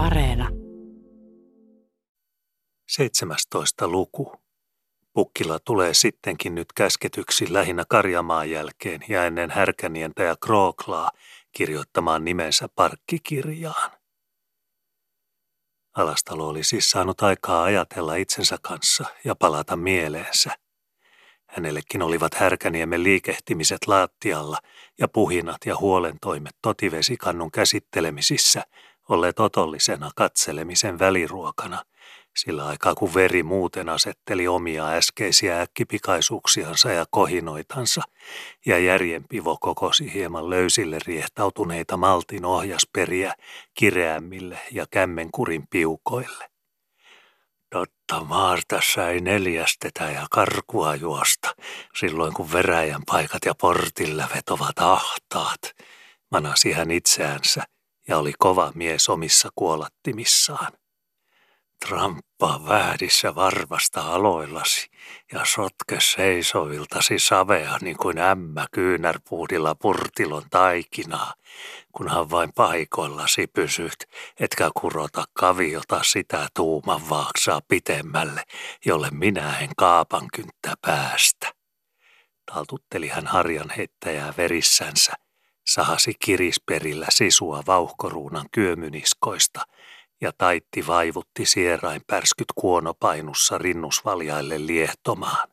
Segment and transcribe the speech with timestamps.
[0.00, 0.48] Areena.
[2.88, 3.88] 17.
[3.88, 4.32] luku.
[5.12, 11.10] Pukkila tulee sittenkin nyt käsketyksi lähinnä Karjamaan jälkeen ja ennen Härkänientä ja Krooklaa
[11.52, 13.90] kirjoittamaan nimensä parkkikirjaan.
[15.96, 20.50] Alastalo oli siis saanut aikaa ajatella itsensä kanssa ja palata mieleensä.
[21.46, 24.58] Hänellekin olivat Härkäniemen liikehtimiset laattialla
[24.98, 28.62] ja puhinat ja huolentoimet totivesikannun käsittelemisissä
[29.10, 31.84] olleet otollisena katselemisen väliruokana,
[32.36, 38.02] sillä aikaa kun veri muuten asetteli omia äskeisiä äkkipikaisuuksiansa ja kohinoitansa,
[38.66, 43.34] ja järjenpivo kokosi hieman löysille riehtautuneita maltin ohjasperiä
[43.74, 46.50] kireämmille ja kämmenkurin piukoille.
[47.70, 51.54] Totta maarta sai neljästetä ja karkua juosta,
[51.96, 55.60] silloin kun veräjän paikat ja portilla vetovat ahtaat,
[56.30, 57.62] manasi hän itseänsä
[58.10, 60.72] ja oli kova mies omissa kuolattimissaan.
[61.86, 64.90] Tramppaa vähdissä varvasta aloillasi
[65.32, 71.34] ja sotke seisoviltasi savea niin kuin ämmä kyynärpuudilla purtilon taikinaa,
[71.92, 73.96] kunhan vain paikoillasi pysyt,
[74.40, 78.42] etkä kurota kaviota sitä tuuman vaaksaa pitemmälle,
[78.86, 81.52] jolle minä en kaapan kynttä päästä.
[82.52, 85.12] Taltutteli hän harjan heittäjää verissänsä,
[85.66, 89.60] sahasi kirisperillä sisua vauhkoruunan kyömyniskoista–
[90.20, 95.48] ja taitti vaivutti sierain pärskyt kuonopainussa rinnusvaljaille liehtomaan.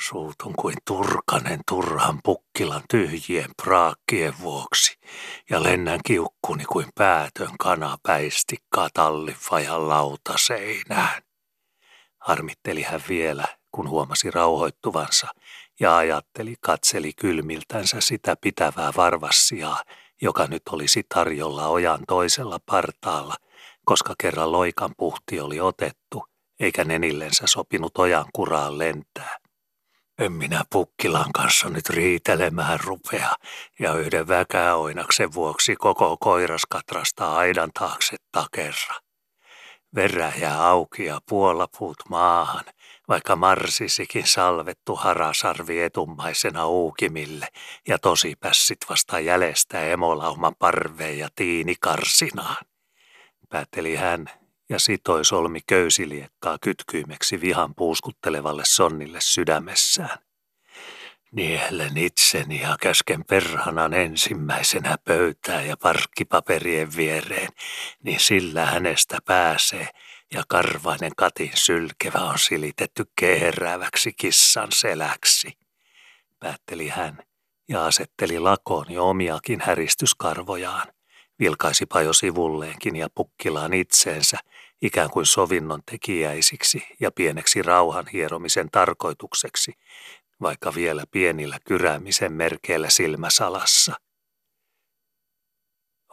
[0.00, 4.98] Suutun kuin turkanen turhan pukkilan tyhjien praakkien vuoksi
[5.50, 11.22] ja lennän kiukkuni kuin päätön kana päistikkaa tallifajan lautaseinään.
[12.18, 15.28] Harmitteli hän vielä, kun huomasi rauhoittuvansa
[15.80, 19.82] ja ajatteli katseli kylmiltänsä sitä pitävää varvassiaa,
[20.22, 23.34] joka nyt olisi tarjolla ojan toisella partaalla,
[23.84, 26.24] koska kerran loikan puhti oli otettu,
[26.60, 29.36] eikä nenillensä sopinut ojan kuraan lentää.
[30.18, 33.30] En minä Pukkilan kanssa nyt riitelemään rupea
[33.78, 38.94] ja yhden väkäoinaksen vuoksi koko koiras katrasta aidan taakse takerra.
[39.94, 42.64] Verä jää auki ja puolapuut maahan,
[43.08, 47.48] vaikka marsisikin salvettu harasarvi etummaisena uukimille
[47.88, 52.64] ja tosi pässit vasta jäljestä emolauman parveen ja tiini karsinaan.
[53.48, 54.26] Päätteli hän
[54.68, 60.18] ja sitoi solmi köysiliekkaa kytkyimeksi vihan puuskuttelevalle sonnille sydämessään.
[61.32, 67.48] Niehlen itseni ja käsken perhanan ensimmäisenä pöytää ja parkkipaperien viereen,
[68.02, 69.88] niin sillä hänestä pääsee–
[70.32, 75.52] ja karvainen katin sylkevä on silitetty keherääväksi kissan seläksi,
[76.40, 77.18] päätteli hän
[77.68, 80.86] ja asetteli lakoon jo omiakin häristyskarvojaan,
[81.38, 84.38] vilkaisipa jo sivulleenkin ja pukkilaan itseensä
[84.82, 89.72] ikään kuin sovinnon tekijäisiksi ja pieneksi rauhan hieromisen tarkoitukseksi,
[90.40, 93.94] vaikka vielä pienillä kyräämisen merkeillä silmäsalassa.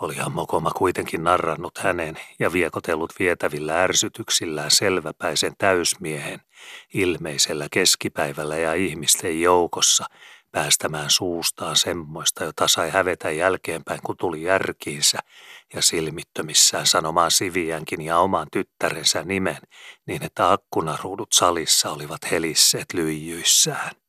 [0.01, 6.41] Olihan Mokoma kuitenkin narrannut hänen ja viekotellut vietävillä ärsytyksillään selväpäisen täysmiehen
[6.94, 10.06] ilmeisellä keskipäivällä ja ihmisten joukossa
[10.51, 15.17] päästämään suustaan semmoista, jota sai hävetä jälkeenpäin, kun tuli järkiinsä
[15.73, 19.61] ja silmittömissään sanomaan Siviänkin ja oman tyttärensä nimen,
[20.07, 24.00] niin että akkunaruudut salissa olivat helisseet lyijyissään.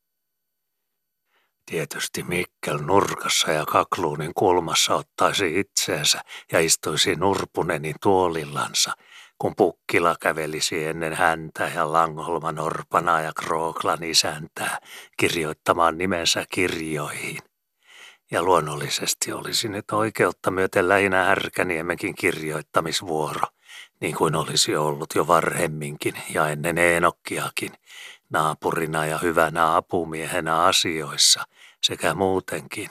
[1.65, 8.91] Tietysti Mikkel nurkassa ja kakluunin kulmassa ottaisi itseensä ja istuisi nurpunenin tuolillansa,
[9.37, 14.77] kun Pukkila kävelisi ennen häntä ja Langholman orpana ja Krooklan isäntää
[15.17, 17.37] kirjoittamaan nimensä kirjoihin.
[18.31, 23.47] Ja luonnollisesti olisi nyt oikeutta myöten lähinnä Härkäniemenkin kirjoittamisvuoro,
[23.99, 27.71] niin kuin olisi ollut jo varhemminkin ja ennen Eenokkiakin,
[28.29, 31.43] naapurina ja hyvänä apumiehenä asioissa
[31.83, 32.89] sekä muutenkin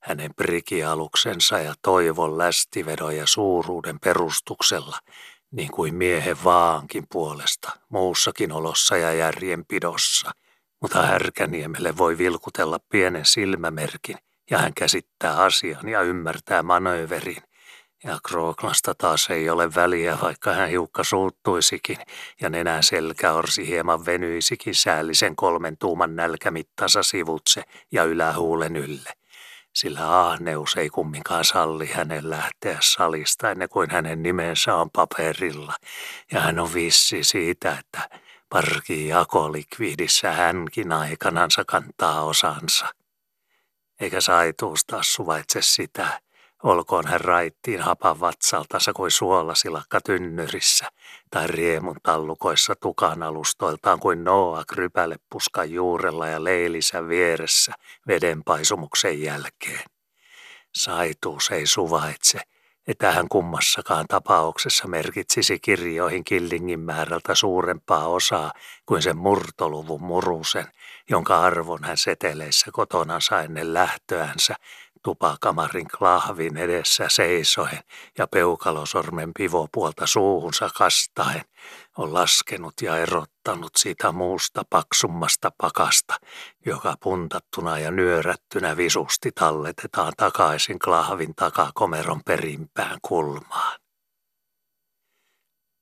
[0.00, 4.98] hänen prikialuksensa ja toivon lästivedon ja suuruuden perustuksella,
[5.50, 10.30] niin kuin miehen vaankin puolesta, muussakin olossa ja järjenpidossa.
[10.80, 14.16] Mutta Härkäniemelle voi vilkutella pienen silmämerkin,
[14.50, 17.42] ja hän käsittää asian ja ymmärtää manööverin,
[18.04, 21.96] ja Krooklasta taas ei ole väliä, vaikka hän hiukka suuttuisikin
[22.40, 27.62] ja nenän selkäorsi hieman venyisikin säällisen kolmen tuuman nälkämittansa sivutse
[27.92, 29.10] ja ylähuulen ylle.
[29.74, 35.74] Sillä ahneus ei kumminkaan salli hänen lähteä salista ennen kuin hänen nimensä on paperilla.
[36.32, 38.08] Ja hän on vissi siitä, että
[38.48, 42.86] parki jakolikviidissä hänkin aikanansa kantaa osansa.
[44.00, 46.20] Eikä saituus taas suvaitse sitä,
[46.64, 50.88] Olkoon hän raittiin hapan vatsaltansa kuin suolasilakka tynnyrissä
[51.30, 57.72] tai riemun tallukoissa tukan alustoiltaan kuin Noa krypälepuskan juurella ja leilisä vieressä
[58.08, 59.84] vedenpaisumuksen jälkeen.
[60.74, 62.40] Saituus ei suvaitse,
[62.86, 68.52] että hän kummassakaan tapauksessa merkitsisi kirjoihin Killingin määrältä suurempaa osaa
[68.86, 70.66] kuin sen murtoluvun murusen,
[71.10, 74.54] jonka arvon hän seteleissä kotonansa ennen lähtöänsä
[75.04, 77.78] tupakamarin klahvin edessä seisoen
[78.18, 81.44] ja peukalosormen pivopuolta suuhunsa kastaen
[81.98, 86.14] on laskenut ja erottanut siitä muusta paksummasta pakasta,
[86.66, 93.80] joka puntattuna ja nyörättynä visusti talletetaan takaisin klahvin takakomeron perimpään kulmaan.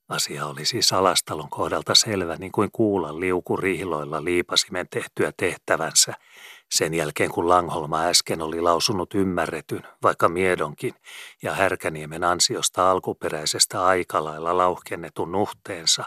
[0.09, 6.15] Asia oli siis alastalon kohdalta selvä, niin kuin kuulan liukurihloilla liipasimen tehtyä tehtävänsä,
[6.73, 10.95] sen jälkeen kun Langholma äsken oli lausunut ymmärretyn, vaikka miedonkin,
[11.43, 16.05] ja Härkäniemen ansiosta alkuperäisestä aikalailla lauhkennetun nuhteensa,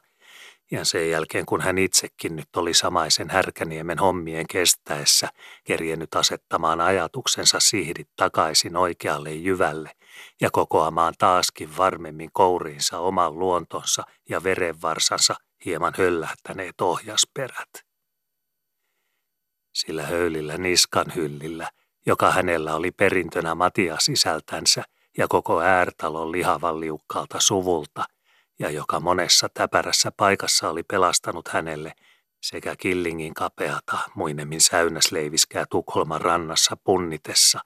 [0.72, 5.28] ja sen jälkeen kun hän itsekin nyt oli samaisen Härkäniemen hommien kestäessä
[5.64, 9.92] kerjennyt asettamaan ajatuksensa sihdit takaisin oikealle jyvälle
[10.42, 15.36] ja kokoamaan taaskin varmemmin kouriinsa oman luontonsa ja verenvarsansa
[15.66, 17.86] hieman höllähtäneet ohjasperät
[19.76, 21.70] sillä höylillä niskan hyllillä,
[22.06, 24.84] joka hänellä oli perintönä Matia sisältänsä
[25.18, 28.04] ja koko äärtalon lihavan liukkaalta suvulta,
[28.60, 31.94] ja joka monessa täpärässä paikassa oli pelastanut hänelle
[32.42, 37.60] sekä Killingin kapeata, muinemmin säynäsleiviskää Tukholman rannassa punnitessa,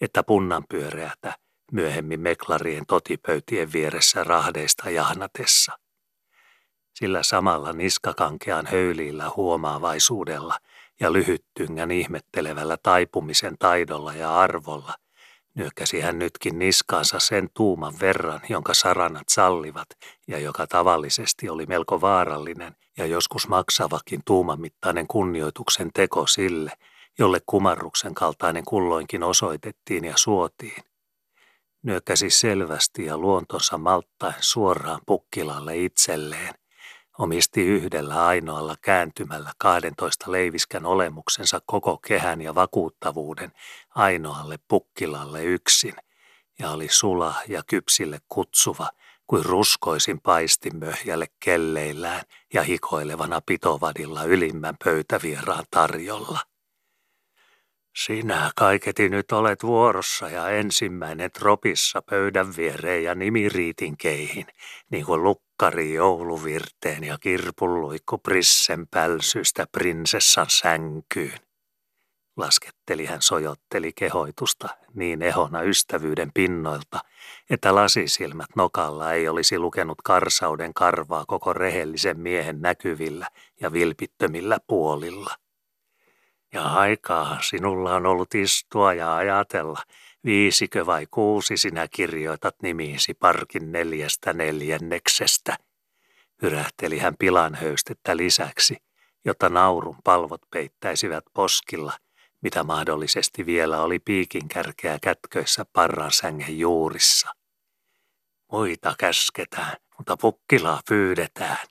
[0.00, 1.36] että punnanpyöreätä,
[1.72, 5.72] myöhemmin meklarien totipöytien vieressä rahdeista jahnatessa.
[6.94, 10.58] Sillä samalla niskakankean höylillä huomaavaisuudella–
[11.02, 14.94] ja lyhyttyngän ihmettelevällä taipumisen taidolla ja arvolla
[15.54, 19.88] nyökkäsi hän nytkin niskaansa sen tuuman verran, jonka saranat sallivat
[20.28, 26.72] ja joka tavallisesti oli melko vaarallinen ja joskus maksavakin tuumamittainen kunnioituksen teko sille,
[27.18, 30.82] jolle kumarruksen kaltainen kulloinkin osoitettiin ja suotiin.
[31.82, 36.54] Nyökkäsi selvästi ja luontonsa malttaen suoraan pukkilalle itselleen,
[37.18, 43.52] omisti yhdellä ainoalla kääntymällä 12 leiviskän olemuksensa koko kehän ja vakuuttavuuden
[43.94, 45.94] ainoalle pukkilalle yksin,
[46.58, 48.90] ja oli sula ja kypsille kutsuva
[49.26, 52.22] kuin ruskoisin paistimöhjälle kelleillään
[52.54, 56.38] ja hikoilevana pitovadilla ylimmän pöytävieraan tarjolla.
[57.96, 64.46] Sinä kaiketi nyt olet vuorossa ja ensimmäinen tropissa pöydän viereen ja nimiriitin keihin,
[64.90, 65.22] niin kuin
[65.62, 71.38] lukkari jouluvirteen ja kirpulluikku prissen pälsystä prinsessan sänkyyn.
[72.36, 77.00] Lasketteli hän sojotteli kehoitusta niin ehona ystävyyden pinnoilta,
[77.50, 83.28] että lasisilmät nokalla ei olisi lukenut karsauden karvaa koko rehellisen miehen näkyvillä
[83.60, 85.36] ja vilpittömillä puolilla.
[86.52, 89.82] Ja aikaa sinulla on ollut istua ja ajatella,
[90.24, 95.56] viisikö vai kuusi sinä kirjoitat nimiisi parkin neljästä neljänneksestä.
[96.42, 98.76] Hyrähteli hän pilan höystettä lisäksi,
[99.24, 101.92] jotta naurun palvot peittäisivät poskilla,
[102.42, 107.32] mitä mahdollisesti vielä oli piikin kärkeä kätköissä parran sängen juurissa.
[108.52, 111.66] Muita käsketään, mutta pukkilaa pyydetään.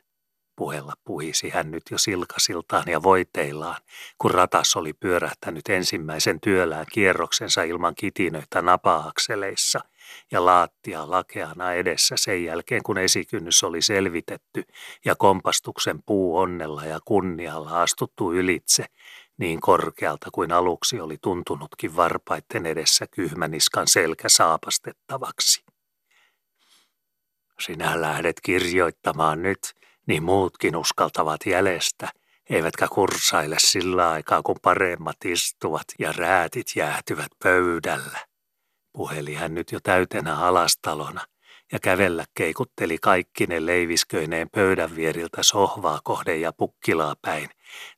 [0.62, 3.82] Puhella puhisi hän nyt jo silkasiltaan ja voiteillaan,
[4.18, 9.80] kun ratas oli pyörähtänyt ensimmäisen työlään kierroksensa ilman kitinöitä napaakseleissa
[10.32, 14.64] ja laattia lakeana edessä sen jälkeen, kun esikynnys oli selvitetty
[15.06, 18.86] ja kompastuksen puu onnella ja kunnialla astuttu ylitse
[19.38, 25.64] niin korkealta kuin aluksi oli tuntunutkin varpaitten edessä kyhmäniskan selkä saapastettavaksi.
[27.60, 32.10] Sinä lähdet kirjoittamaan nyt, niin muutkin uskaltavat jäljestä,
[32.50, 38.20] eivätkä kursaile sillä aikaa, kun paremmat istuvat ja räätit jäähtyvät pöydällä.
[38.94, 41.26] Puheli hän nyt jo täytenä alastalona
[41.72, 47.50] ja kävellä keikutteli kaikki ne leivisköineen pöydän vieriltä sohvaa kohden ja pukkilaa päin,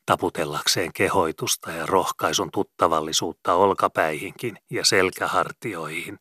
[0.06, 6.20] taputellakseen kehoitusta ja rohkaisun tuttavallisuutta olkapäihinkin ja selkähartioihin,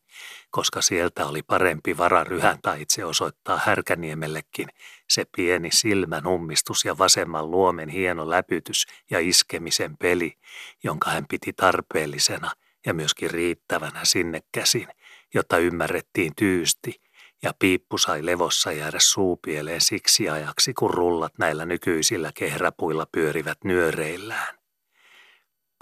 [0.55, 4.67] koska sieltä oli parempi vara ryhäntä itse osoittaa Härkäniemellekin
[5.09, 10.33] se pieni silmän ummistus ja vasemman luomen hieno läpytys ja iskemisen peli,
[10.83, 12.51] jonka hän piti tarpeellisena
[12.85, 14.87] ja myöskin riittävänä sinne käsin,
[15.33, 17.01] jotta ymmärrettiin tyysti
[17.43, 24.62] ja piippu sai levossa jäädä suupieleen siksi ajaksi, kun rullat näillä nykyisillä kehräpuilla pyörivät nyöreillään.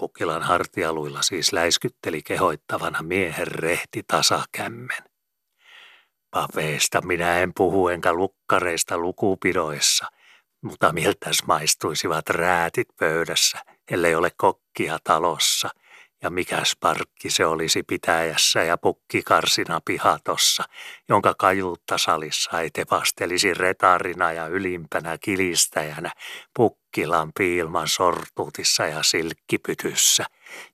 [0.02, 5.04] Pukkilan hartialuilla siis läiskytteli kehoittavana miehen rehti tasakämmen.
[6.30, 10.06] Papeista minä en puhu enkä lukkareista lukupidoissa,
[10.62, 13.58] mutta miltäs maistuisivat räätit pöydässä,
[13.90, 15.68] ellei ole kokkia talossa–
[16.22, 20.64] ja mikäs parkki se olisi pitäjässä ja pukkikarsina pihatossa,
[21.08, 26.10] jonka kajuutta salissa ei tepastelisi retarina ja ylimpänä kilistäjänä
[26.92, 30.24] pukkilan piilman sortutissa ja silkkipytyssä,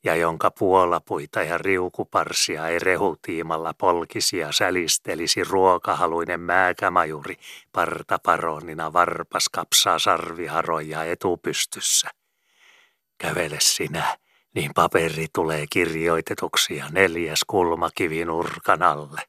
[0.05, 7.37] ja jonka puolapuita ja riukuparsia ei rehutiimalla polkisi ja sälistelisi ruokahaluinen määkämajuri
[7.73, 12.09] partaparonina varpas kapsaa sarviharoja etupystyssä.
[13.19, 14.17] Kävele sinä,
[14.55, 19.21] niin paperi tulee kirjoitetuksi ja neljäs kulmakivi nurkan alle.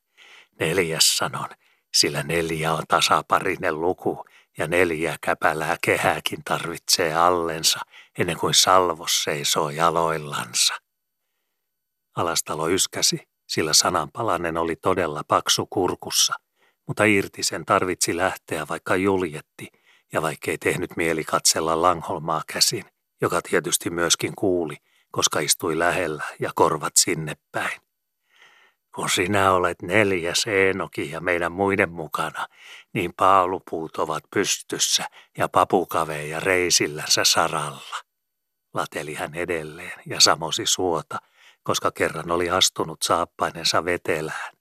[0.60, 1.50] Neljäs sanon,
[1.94, 4.26] sillä neljä on tasaparinen luku
[4.60, 7.80] ja neljä käpälää kehääkin tarvitsee allensa
[8.18, 10.74] ennen kuin salvos seisoo jaloillansa.
[12.16, 16.34] Alastalo yskäsi, sillä sananpalanen oli todella paksu kurkussa,
[16.88, 19.68] mutta irti sen tarvitsi lähteä vaikka juljetti
[20.14, 22.86] ja vaikkei tehnyt mieli katsella Langholmaa käsin,
[23.22, 24.78] joka tietysti myöskin kuuli–
[25.12, 27.82] koska istui lähellä ja korvat sinne päin.
[28.96, 32.48] Kun sinä olet neljäs Eenoki ja meidän muiden mukana,
[32.94, 35.06] niin paalupuut ovat pystyssä
[35.38, 37.98] ja papukaveja reisillänsä saralla.
[38.74, 41.20] Lateli hän edelleen ja samosi suota,
[41.64, 44.54] koska kerran oli astunut saappainensa vetelään.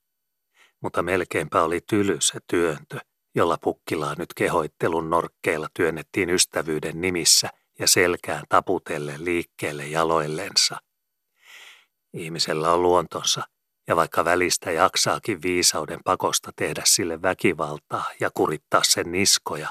[0.80, 2.99] Mutta melkeinpä oli tyly se työntö,
[3.35, 10.76] jolla pukkilaa nyt kehoittelun norkkeilla työnnettiin ystävyyden nimissä ja selkään taputelle liikkeelle jaloillensa.
[12.12, 13.42] Ihmisellä on luontonsa,
[13.88, 19.68] ja vaikka välistä jaksaakin viisauden pakosta tehdä sille väkivaltaa ja kurittaa sen niskoja,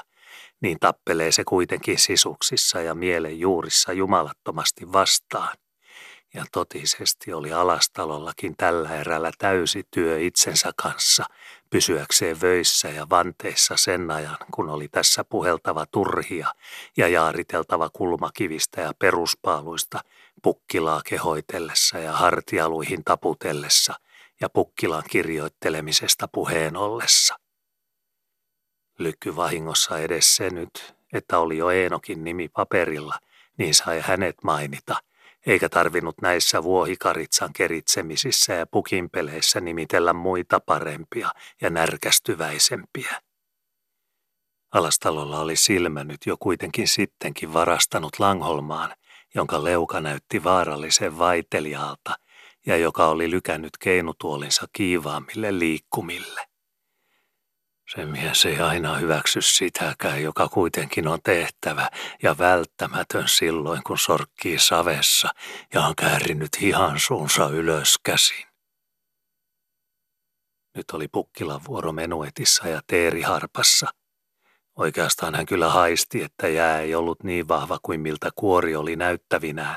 [0.60, 5.56] niin tappelee se kuitenkin sisuksissa ja mielen juurissa jumalattomasti vastaan.
[6.34, 11.24] Ja totisesti oli alastalollakin tällä erällä täysi työ itsensä kanssa,
[11.70, 16.54] pysyäkseen vöissä ja vanteissa sen ajan, kun oli tässä puheltava turhia
[16.96, 20.00] ja jaariteltava kulmakivistä ja peruspaaluista
[20.42, 23.94] pukkilaa kehoitellessa ja hartialuihin taputellessa
[24.40, 27.34] ja pukkilan kirjoittelemisesta puheen ollessa.
[28.98, 33.18] Lykky vahingossa edes se nyt, että oli jo Eenokin nimi paperilla,
[33.58, 34.96] niin sai hänet mainita–
[35.48, 41.30] eikä tarvinnut näissä vuohikaritsan keritsemisissä ja pukinpeleissä nimitellä muita parempia
[41.60, 43.20] ja närkästyväisempiä.
[44.74, 48.94] Alastalolla oli silmä nyt jo kuitenkin sittenkin varastanut Langholmaan,
[49.34, 52.18] jonka leuka näytti vaarallisen vaiteliaalta
[52.68, 56.40] ja joka oli lykännyt keinutuolinsa kiivaammille liikkumille.
[57.94, 61.90] Se mies ei aina hyväksy sitäkään, joka kuitenkin on tehtävä
[62.22, 65.28] ja välttämätön silloin, kun sorkkii savessa
[65.74, 68.46] ja on käärinyt hihan suunsa ylös käsin.
[70.76, 73.86] Nyt oli Pukkilan vuoro menuetissa ja Teeri harpassa.
[74.78, 79.76] Oikeastaan hän kyllä haisti, että jää ei ollut niin vahva kuin miltä kuori oli näyttävinään,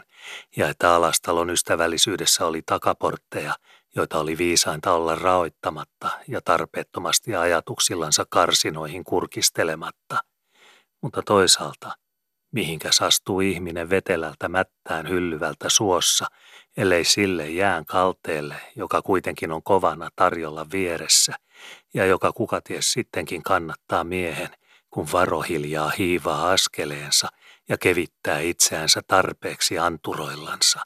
[0.58, 3.54] ja että alastalon ystävällisyydessä oli takaportteja,
[3.96, 10.18] joita oli viisainta olla raoittamatta ja tarpeettomasti ajatuksillansa karsinoihin kurkistelematta.
[11.02, 11.92] Mutta toisaalta,
[12.52, 16.26] mihinkä astuu ihminen vetelältä mättään hyllyvältä suossa,
[16.78, 21.34] ellei sille jään kalteelle, joka kuitenkin on kovana tarjolla vieressä,
[21.94, 24.50] ja joka kukaties sittenkin kannattaa miehen,
[24.92, 27.28] kun varohiljaa hiivaa askeleensa
[27.70, 30.80] ja kevittää itseänsä tarpeeksi anturoillansa.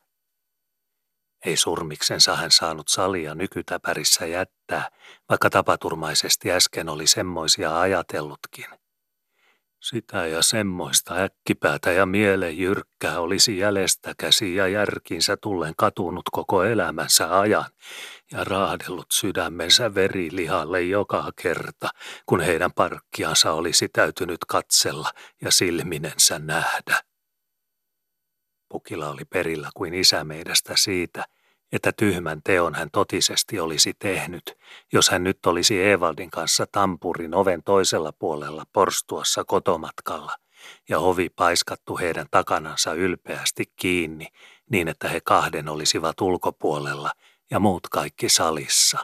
[1.45, 4.89] Ei surmiksensa hän saanut salia nykytäpärissä jättää,
[5.29, 8.65] vaikka tapaturmaisesti äsken oli semmoisia ajatellutkin.
[9.81, 16.63] Sitä ja semmoista äkkipäätä ja mielen jyrkkää olisi jäljestä käsi ja järkinsä tullen katunut koko
[16.63, 17.65] elämänsä ajan
[18.31, 21.89] ja raahdellut sydämensä verilihalle joka kerta,
[22.25, 27.01] kun heidän parkkiansa olisi täytynyt katsella ja silminensä nähdä.
[28.69, 31.25] Pukila oli perillä kuin isämeidästä siitä,
[31.71, 34.57] että tyhmän teon hän totisesti olisi tehnyt,
[34.93, 40.35] jos hän nyt olisi Evaldin kanssa tampurin oven toisella puolella porstuassa kotomatkalla
[40.89, 44.27] ja ovi paiskattu heidän takanansa ylpeästi kiinni
[44.69, 47.11] niin, että he kahden olisivat ulkopuolella
[47.51, 48.97] ja muut kaikki salissa.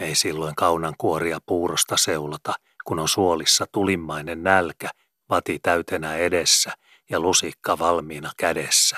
[0.00, 4.90] Ei silloin kaunan kuoria puurosta seulota, kun on suolissa tulimmainen nälkä,
[5.30, 6.72] vati täytenä edessä
[7.10, 8.96] ja lusikka valmiina kädessä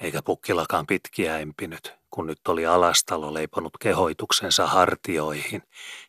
[0.00, 5.62] eikä pukkilakaan pitkiä empinyt, kun nyt oli alastalo leiponut kehoituksensa hartioihin,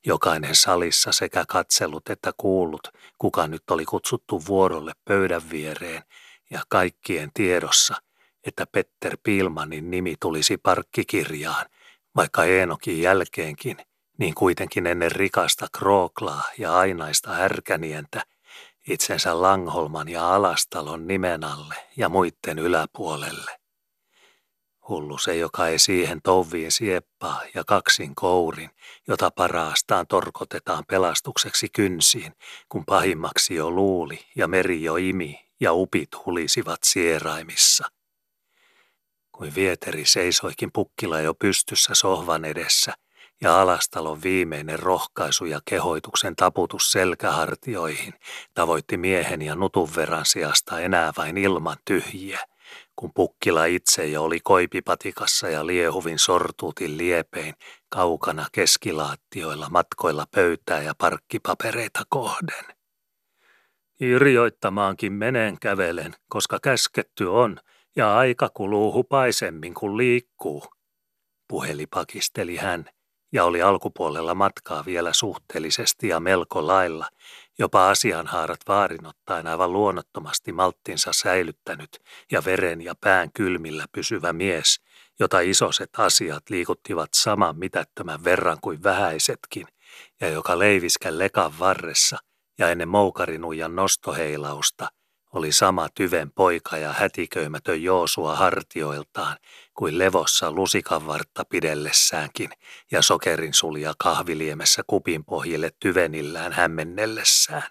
[0.06, 2.88] jokainen salissa sekä katsellut että kuullut,
[3.18, 6.04] kuka nyt oli kutsuttu vuorolle pöydän viereen,
[6.50, 7.96] ja kaikkien tiedossa,
[8.48, 11.66] että Petter Pilmanin nimi tulisi parkkikirjaan,
[12.16, 13.78] vaikka Eenokin jälkeenkin,
[14.18, 18.22] niin kuitenkin ennen rikasta Krooklaa ja ainaista härkänientä,
[18.88, 23.52] itsensä Langholman ja Alastalon nimen alle ja muitten yläpuolelle.
[24.90, 28.70] Hullu se, joka ei siihen toviin sieppaa ja kaksin kourin,
[29.08, 32.34] jota paraastaan torkotetaan pelastukseksi kynsiin,
[32.70, 37.97] kun pahimmaksi jo luuli ja meri jo imi ja upit hulisivat sieraimissa.
[39.38, 42.94] Kuin vieteri seisoikin pukkila jo pystyssä sohvan edessä
[43.42, 48.14] ja alastalon viimeinen rohkaisu ja kehoituksen taputus selkähartioihin
[48.54, 52.40] tavoitti miehen ja nutun verran sijasta enää vain ilman tyhjiä–
[52.96, 57.54] kun pukkila itse jo oli koipipatikassa ja liehuvin sortuutin liepein
[57.90, 62.66] kaukana keskilaattioilla matkoilla pöytää ja parkkipapereita kohden.
[64.00, 67.60] Irjoittamaankin menen kävelen, koska käsketty on,
[67.98, 70.64] ja aika kuluu hupaisemmin kuin liikkuu.
[71.48, 72.86] Puheli pakisteli hän,
[73.32, 77.10] ja oli alkupuolella matkaa vielä suhteellisesti ja melko lailla,
[77.60, 81.90] jopa asianhaarat vaarin ottaen aivan luonnottomasti malttinsa säilyttänyt
[82.32, 84.82] ja veren ja pään kylmillä pysyvä mies,
[85.20, 89.68] jota isoset asiat liikuttivat saman mitättömän verran kuin vähäisetkin,
[90.22, 92.18] ja joka leiviskän lekan varressa
[92.60, 94.88] ja ennen moukarinuijan nostoheilausta
[95.38, 99.38] oli sama tyven poika ja hätiköimätön Joosua hartioiltaan
[99.74, 102.50] kuin levossa lusikan vartta pidellessäänkin
[102.92, 107.70] ja sokerin sulja kahviliemessä kupin pohjille tyvenillään hämmennellessään.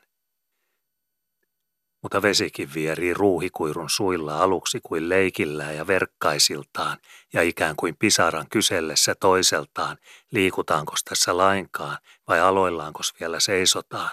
[2.02, 6.99] Mutta vesikin vierii ruuhikuirun suilla aluksi kuin leikillään ja verkkaisiltaan
[7.32, 9.96] ja ikään kuin pisaran kysellessä toiseltaan,
[10.30, 14.11] liikutaanko tässä lainkaan vai aloillaankos vielä seisotaan,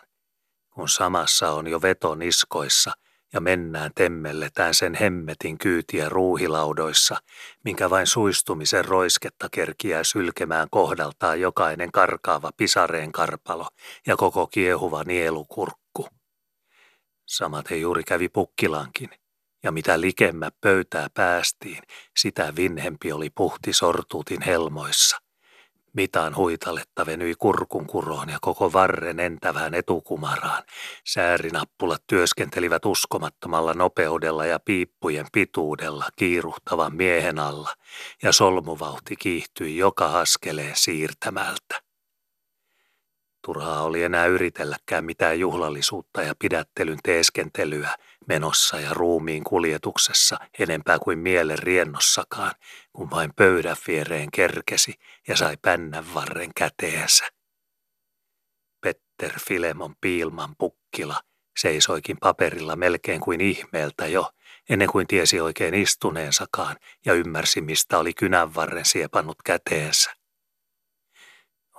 [0.69, 2.91] kun samassa on jo veto niskoissa–
[3.33, 7.17] ja mennään temmelletään sen hemmetin kyytiä ruuhilaudoissa,
[7.63, 13.67] minkä vain suistumisen roisketta kerkiää sylkemään kohdaltaan jokainen karkaava pisareen karpalo
[14.07, 16.07] ja koko kiehuva nielukurkku.
[17.27, 19.09] Samaten juuri kävi pukkilankin,
[19.63, 21.83] ja mitä likemmä pöytää päästiin,
[22.17, 25.23] sitä vinhempi oli puhti sortuutin helmoissa.
[25.94, 30.64] Mitaan huitaletta venyi kurkun kuroon ja koko varren entävään etukumaraan.
[31.06, 37.74] Säärinappulat työskentelivät uskomattomalla nopeudella ja piippujen pituudella kiiruhtavan miehen alla,
[38.24, 41.93] ja solmuvauhti kiihtyi joka askeleen siirtämältä.
[43.46, 47.96] Turhaa oli enää yritelläkään mitään juhlallisuutta ja pidättelyn teeskentelyä
[48.27, 52.51] menossa ja ruumiin kuljetuksessa enempää kuin mielen riennossakaan,
[52.94, 54.94] kun vain pöydän viereen kerkesi
[55.27, 57.25] ja sai pännän varren käteensä.
[58.82, 61.22] Petter Filemon Piilman pukkila
[61.58, 64.32] seisoikin paperilla melkein kuin ihmeeltä jo,
[64.70, 66.75] ennen kuin tiesi oikein istuneensakaan
[67.06, 70.23] ja ymmärsi, mistä oli kynänvarren siepannut käteensä.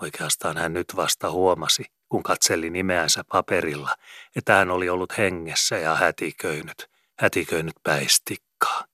[0.05, 3.95] Oikeastaan hän nyt vasta huomasi, kun katseli nimeänsä paperilla,
[4.37, 8.85] että hän oli ollut hengessä ja hätiköinyt, hätiköinyt päistikkaa.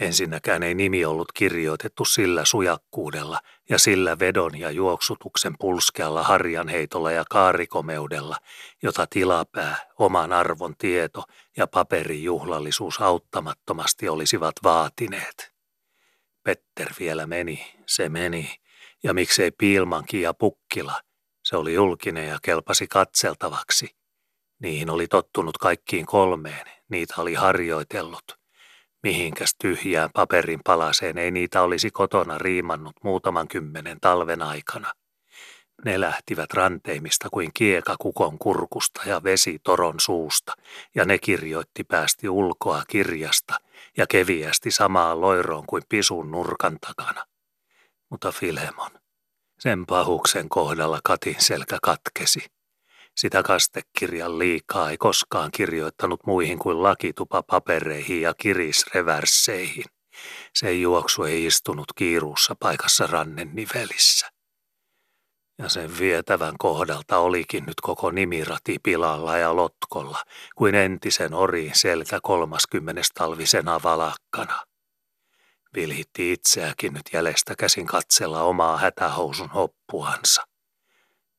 [0.00, 7.24] Ensinnäkään ei nimi ollut kirjoitettu sillä sujakkuudella ja sillä vedon ja juoksutuksen pulskealla harjanheitolla ja
[7.30, 8.36] kaarikomeudella,
[8.82, 11.22] jota tilapää, oman arvon tieto
[11.56, 15.52] ja paperijuhlallisuus auttamattomasti olisivat vaatineet.
[16.42, 18.63] Petter vielä meni, se meni,
[19.04, 21.00] ja miksei Piilmankin ja Pukkila,
[21.44, 23.96] se oli julkinen ja kelpasi katseltavaksi.
[24.58, 28.24] Niihin oli tottunut kaikkiin kolmeen, niitä oli harjoitellut.
[29.02, 34.92] Mihinkäs tyhjään paperin palaseen ei niitä olisi kotona riimannut muutaman kymmenen talven aikana.
[35.84, 40.52] Ne lähtivät ranteimista kuin kieka kukon kurkusta ja vesi toron suusta,
[40.94, 43.54] ja ne kirjoitti päästi ulkoa kirjasta
[43.96, 47.24] ja keviästi samaan loiroon kuin pisun nurkan takana
[48.10, 48.90] mutta Filemon.
[49.58, 52.46] Sen pahuksen kohdalla Katin selkä katkesi.
[53.16, 59.84] Sitä kastekirjan liikaa ei koskaan kirjoittanut muihin kuin lakitupapapereihin ja kirisreversseihin.
[60.54, 64.30] Sen juoksu ei istunut kiiruussa paikassa rannen nivelissä.
[65.58, 72.18] Ja sen vietävän kohdalta olikin nyt koko nimirati pilalla ja lotkolla, kuin entisen oriin selkä
[72.22, 74.64] kolmaskymmenes talvisena valakkana.
[75.74, 80.42] Vilhitti itseäkin nyt jäljestä käsin katsella omaa hätähousun hoppuansa.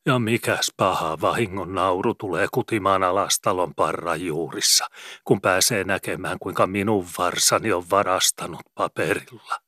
[0.06, 4.86] Ja mikäs paha vahingon nauru tulee kutimaan alas talon parran juurissa,
[5.24, 9.65] kun pääsee näkemään, kuinka minun varsani on varastanut paperilla.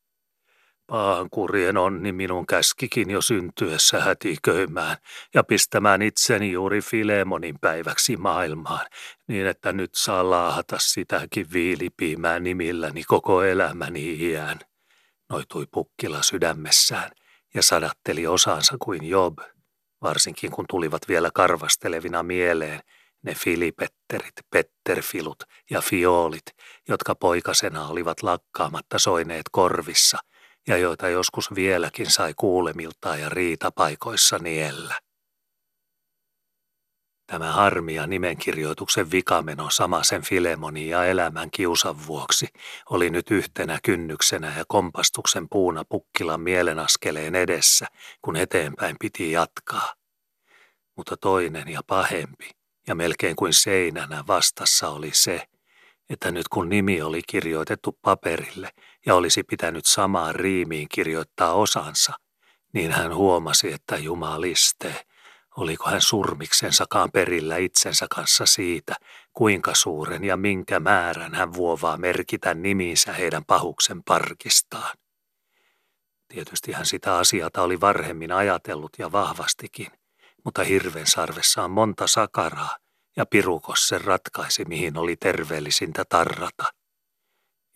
[0.90, 4.96] Paankurien onni minun käskikin jo syntyessä hätiköimään
[5.34, 8.86] ja pistämään itseni juuri Filemonin päiväksi maailmaan,
[9.26, 14.58] niin että nyt saa laahata sitäkin viilipiimää nimilläni koko elämäni iän.
[15.28, 17.10] Noitui pukkila sydämessään
[17.54, 19.38] ja sadatteli osaansa kuin Job,
[20.02, 22.80] varsinkin kun tulivat vielä karvastelevina mieleen
[23.22, 26.46] ne filipetterit, petterfilut ja fiolit,
[26.88, 30.18] jotka poikasena olivat lakkaamatta soineet korvissa–
[30.68, 35.00] ja joita joskus vieläkin sai kuulemiltaan ja riitapaikoissa niellä.
[37.26, 42.46] Tämä harmi ja nimenkirjoituksen vikameno samasen Filemonin ja elämän kiusan vuoksi
[42.90, 47.86] oli nyt yhtenä kynnyksenä ja kompastuksen puuna pukkilan mielenaskeleen edessä,
[48.22, 49.94] kun eteenpäin piti jatkaa.
[50.96, 52.50] Mutta toinen ja pahempi
[52.86, 55.46] ja melkein kuin seinänä vastassa oli se,
[56.10, 58.70] että nyt kun nimi oli kirjoitettu paperille
[59.08, 62.12] ja olisi pitänyt samaan riimiin kirjoittaa osansa,
[62.72, 65.06] niin hän huomasi, että jumaliste,
[65.56, 68.94] oliko hän surmiksensakaan perillä itsensä kanssa siitä,
[69.32, 74.96] kuinka suuren ja minkä määrän hän vuovaa merkitä nimiinsä heidän pahuksen parkistaan.
[76.28, 79.88] Tietysti hän sitä asiata oli varhemmin ajatellut ja vahvastikin,
[80.44, 82.76] mutta hirven sarvessa on monta sakaraa–
[83.18, 86.72] ja pirukos sen ratkaisi, mihin oli terveellisintä tarrata.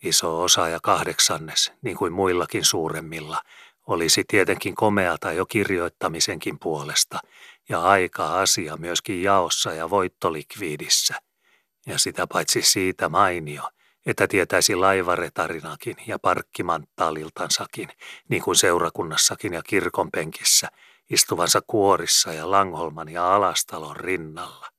[0.03, 3.41] Iso osa ja kahdeksannes, niin kuin muillakin suuremmilla,
[3.87, 7.19] olisi tietenkin komeata jo kirjoittamisenkin puolesta
[7.69, 11.15] ja aika asia myöskin jaossa ja voittolikviidissä.
[11.85, 13.69] Ja sitä paitsi siitä mainio,
[14.05, 17.89] että tietäisi laivaretarinakin ja parkkimanttaaliltansakin,
[18.29, 20.67] niin kuin seurakunnassakin ja kirkonpenkissä,
[21.09, 24.72] istuvansa kuorissa ja Langholman ja Alastalon rinnalla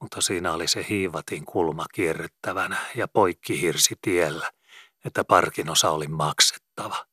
[0.00, 4.50] mutta siinä oli se hiivatin kulma kierrettävänä ja poikkihirsi tiellä,
[5.04, 7.06] että parkin osa oli maksettava.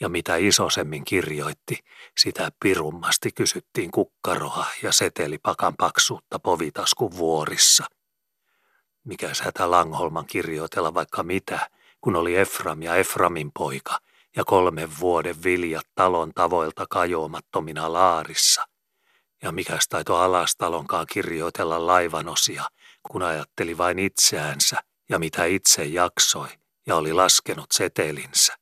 [0.00, 1.78] Ja mitä isosemmin kirjoitti,
[2.18, 7.84] sitä pirummasti kysyttiin kukkaroha ja setelipakan paksuutta povitaskun vuorissa.
[9.04, 13.98] Mikä hätä Langholman kirjoitella vaikka mitä, kun oli Efram ja Eframin poika
[14.36, 18.66] ja kolmen vuoden viljat talon tavoilta kajoamattomina laarissa–
[19.42, 22.64] ja mikäs taito alastalonkaan kirjoitella laivanosia,
[23.10, 26.48] kun ajatteli vain itseänsä ja mitä itse jaksoi
[26.86, 28.56] ja oli laskenut setelinsä.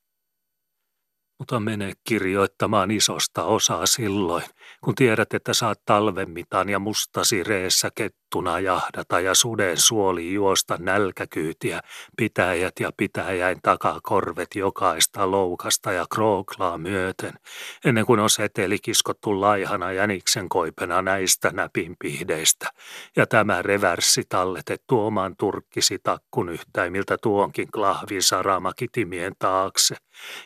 [1.38, 4.44] Mutta mene kirjoittamaan isosta osaa silloin,
[4.84, 10.76] kun tiedät, että saat talven mitan ja mustasi reessä kettuna jahdata ja suden suoli juosta
[10.80, 11.80] nälkäkyytiä,
[12.16, 17.32] pitäjät ja pitäjäin takakorvet jokaista loukasta ja krooklaa myöten,
[17.84, 22.66] ennen kuin on seteli kiskottu laihana jäniksen koipena näistä näpinpihdeistä,
[23.16, 29.96] ja tämä reverssi talletettu oman turkkisi takkun yhtäimiltä tuonkin klahvin saramakitimien taakse,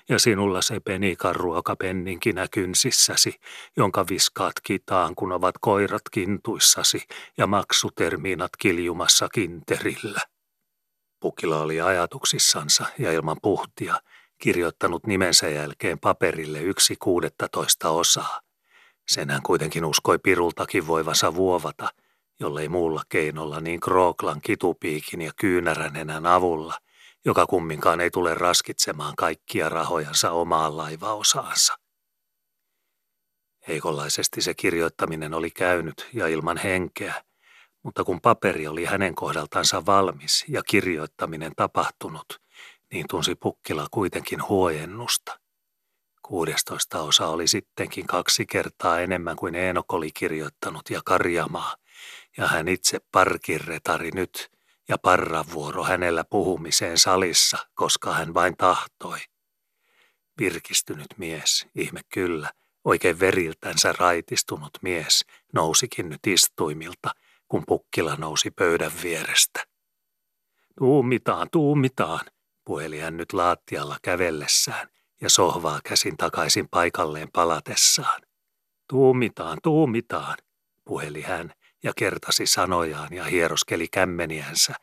[0.09, 3.35] ja sinulla se penikan ruokapenninkinä kynsissäsi,
[3.77, 7.05] jonka viskaat kitaan, kun ovat koirat kintuissasi
[7.39, 10.21] ja maksutermiinat kiljumassa kinterillä.
[11.21, 13.95] Pukila oli ajatuksissansa ja ilman puhtia
[14.39, 18.41] kirjoittanut nimensä jälkeen paperille yksi kuudettatoista osaa.
[19.09, 21.89] Sen hän kuitenkin uskoi pirultakin voivansa vuovata,
[22.41, 26.79] jollei muulla keinolla niin Krooklan kitupiikin ja kyynärän enää avulla,
[27.25, 31.82] joka kumminkaan ei tule raskitsemaan kaikkia rahojansa omaan laivaosaansa.
[33.69, 37.25] Heikonlaisesti se kirjoittaminen oli käynyt ja ilman henkeä,
[37.83, 42.41] mutta kun paperi oli hänen kohdaltansa valmis ja kirjoittaminen tapahtunut,
[42.93, 45.39] niin tunsi Pukkila kuitenkin huojennusta.
[46.23, 51.77] Kuudestoista osa oli sittenkin kaksi kertaa enemmän kuin Eenok oli kirjoittanut ja Karjamaa,
[52.37, 54.51] ja hän itse parkirretari nyt
[54.89, 59.19] ja parravuoro hänellä puhumiseen salissa, koska hän vain tahtoi.
[60.39, 62.51] Virkistynyt mies, ihme kyllä,
[62.85, 67.11] Oikein veriltänsä raitistunut mies nousikin nyt istuimilta,
[67.49, 69.65] kun pukkila nousi pöydän vierestä.
[70.79, 72.27] Tuumitaan, tuumitaan,
[72.65, 74.89] puheli hän nyt laattialla kävellessään
[75.21, 78.23] ja sohvaa käsin takaisin paikalleen palatessaan.
[78.89, 80.37] Tuumitaan, tuumitaan,
[80.85, 84.75] puheli hän ja kertasi sanojaan ja hieroskeli kämmeniänsä,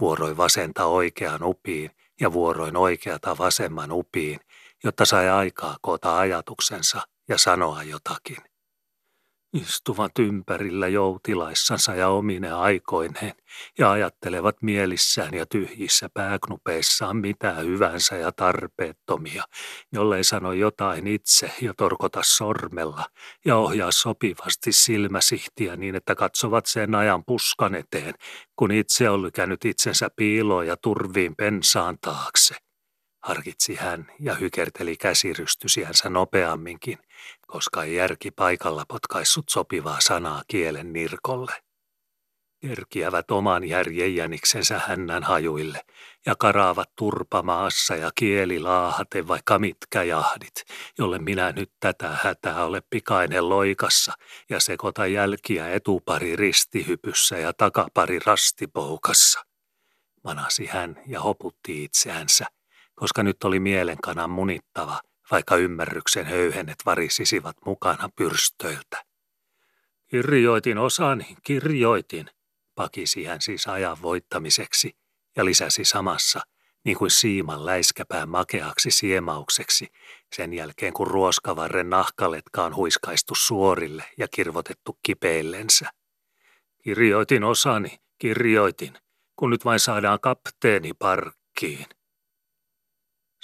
[0.00, 4.40] vuoroi vasenta oikeaan upiin ja vuoroin oikeata vasemman upiin,
[4.84, 8.52] jotta sai aikaa koota ajatuksensa ja sanoa jotakin.
[9.52, 13.34] Istuvat ympärillä joutilaissansa ja omine aikoineen
[13.78, 19.44] ja ajattelevat mielissään ja tyhjissä pääknupeissaan mitä hyvänsä ja tarpeettomia,
[19.92, 23.04] jollei sano jotain itse ja torkota sormella
[23.44, 28.14] ja ohjaa sopivasti silmäsihtiä niin, että katsovat sen ajan puskan eteen,
[28.56, 32.71] kun itse on lykännyt itsensä piiloon ja turviin pensaan taakse.
[33.22, 36.98] Harkitsi hän ja hykerteli käsirystysiänsä nopeamminkin,
[37.46, 41.52] koska ei järki paikalla potkaissut sopivaa sanaa kielen nirkolle.
[42.60, 45.80] Kerkiävät oman järjejäniksensä hännän hajuille
[46.26, 50.64] ja karaavat turpamaassa ja kieli laahate vaikka mitkä jahdit,
[50.98, 54.12] jolle minä nyt tätä hätää ole pikainen loikassa
[54.50, 59.44] ja sekoita jälkiä etupari ristihypyssä ja takapari rastipoukassa.
[60.24, 62.46] Manasi hän ja hoputti itseänsä,
[63.02, 69.04] koska nyt oli mielenkanan munittava, vaikka ymmärryksen höyhenet varisisivat mukana pyrstöiltä.
[70.08, 72.26] Kirjoitin osani, kirjoitin,
[72.74, 74.96] pakisi hän siis ajan voittamiseksi
[75.36, 76.40] ja lisäsi samassa,
[76.84, 79.88] niin kuin siiman läiskäpään makeaksi siemaukseksi,
[80.32, 85.90] sen jälkeen kun ruoskavarren nahkaletka on huiskaistu suorille ja kirvotettu kipeillensä.
[86.84, 88.94] Kirjoitin osani, kirjoitin,
[89.36, 91.86] kun nyt vain saadaan kapteeni parkkiin.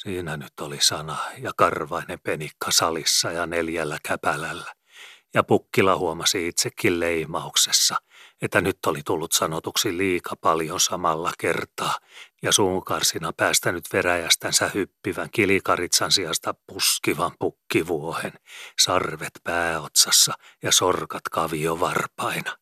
[0.02, 4.74] Siinä nyt oli sana ja karvainen penikka salissa ja neljällä käpälällä.
[5.34, 7.96] Ja Pukkila huomasi itsekin leimauksessa,
[8.42, 11.94] että nyt oli tullut sanotuksi liika paljon samalla kertaa,
[12.42, 18.32] ja suunkarsina päästänyt veräjästänsä hyppivän kilikaritsan sijasta puskivan pukkivuohen,
[18.80, 20.32] sarvet pääotsassa
[20.62, 22.56] ja sorkat kaviovarpaina.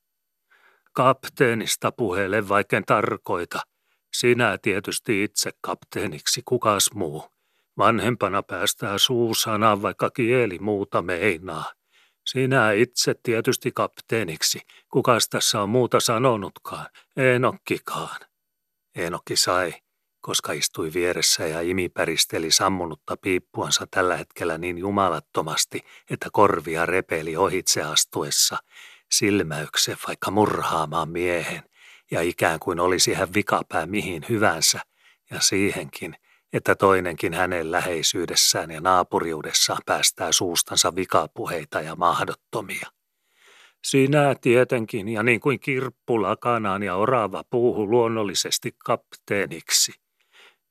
[0.93, 3.61] Kapteenista puhele vaikken tarkoita.
[4.19, 7.25] Sinä tietysti itse kapteeniksi, kukas muu.
[7.79, 11.73] Vanhempana päästää suusana, vaikka kieli muuta meinaa.
[12.27, 14.61] Sinä itse tietysti kapteeniksi.
[14.89, 16.87] Kukas tässä on muuta sanonutkaan?
[17.17, 18.21] Enokkikaan.
[18.95, 19.75] Enokki sai,
[20.21, 27.83] koska istui vieressä ja imipäristeli sammunutta piippuansa tällä hetkellä niin jumalattomasti, että korvia repeli ohitse
[27.83, 28.57] astuessa,
[29.13, 31.63] silmäyksen vaikka murhaamaan miehen,
[32.11, 34.81] ja ikään kuin olisi hän vikapää mihin hyvänsä,
[35.31, 36.17] ja siihenkin,
[36.53, 42.91] että toinenkin hänen läheisyydessään ja naapuriudessaan päästää suustansa vikapuheita ja mahdottomia.
[43.85, 49.93] Sinä tietenkin, ja niin kuin kirppu lakanaan ja orava puuhu luonnollisesti kapteeniksi–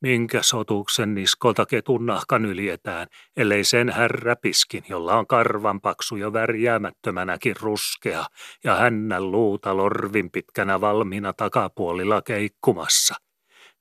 [0.06, 7.56] Minkä sotuksen niskolta ketun nahkan yljetään, ellei sen härräpiskin, jolla on karvan paksu jo värjäämättömänäkin
[7.62, 8.26] ruskea
[8.64, 13.16] ja hännän luuta lorvin pitkänä valmiina takapuolilla keikkumassa.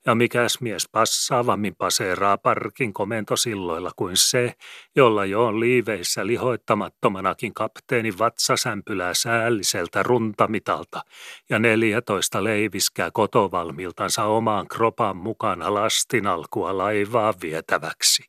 [0.07, 4.53] Ja mikäs mies passaavammin paseeraa parkin komentosilloilla kuin se,
[4.95, 11.01] jolla jo on liiveissä lihoittamattomanakin kapteenin vatsasämpylää säälliseltä runtamitalta
[11.49, 18.23] ja neljätoista leiviskää kotovalmiltansa omaan kropan mukana lastinalkua laivaa vietäväksi.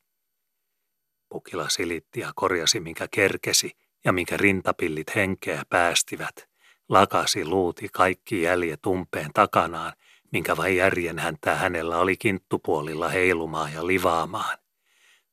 [1.29, 3.71] Pukila silitti ja korjasi minkä kerkesi
[4.05, 6.49] ja minkä rintapillit henkeä päästivät.
[6.89, 9.93] Lakasi luuti kaikki jäljet umpeen takanaan
[10.37, 14.59] minkä vain järjen häntä hänellä oli kinttupuolilla heilumaan ja livaamaan.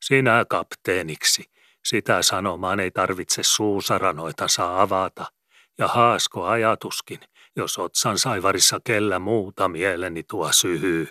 [0.01, 1.43] Sinä kapteeniksi,
[1.85, 5.25] sitä sanomaan ei tarvitse suusaranoita saa avata,
[5.77, 7.19] ja haasko ajatuskin,
[7.55, 11.07] jos otsan saivarissa kellä muuta mieleni tuo syhyy.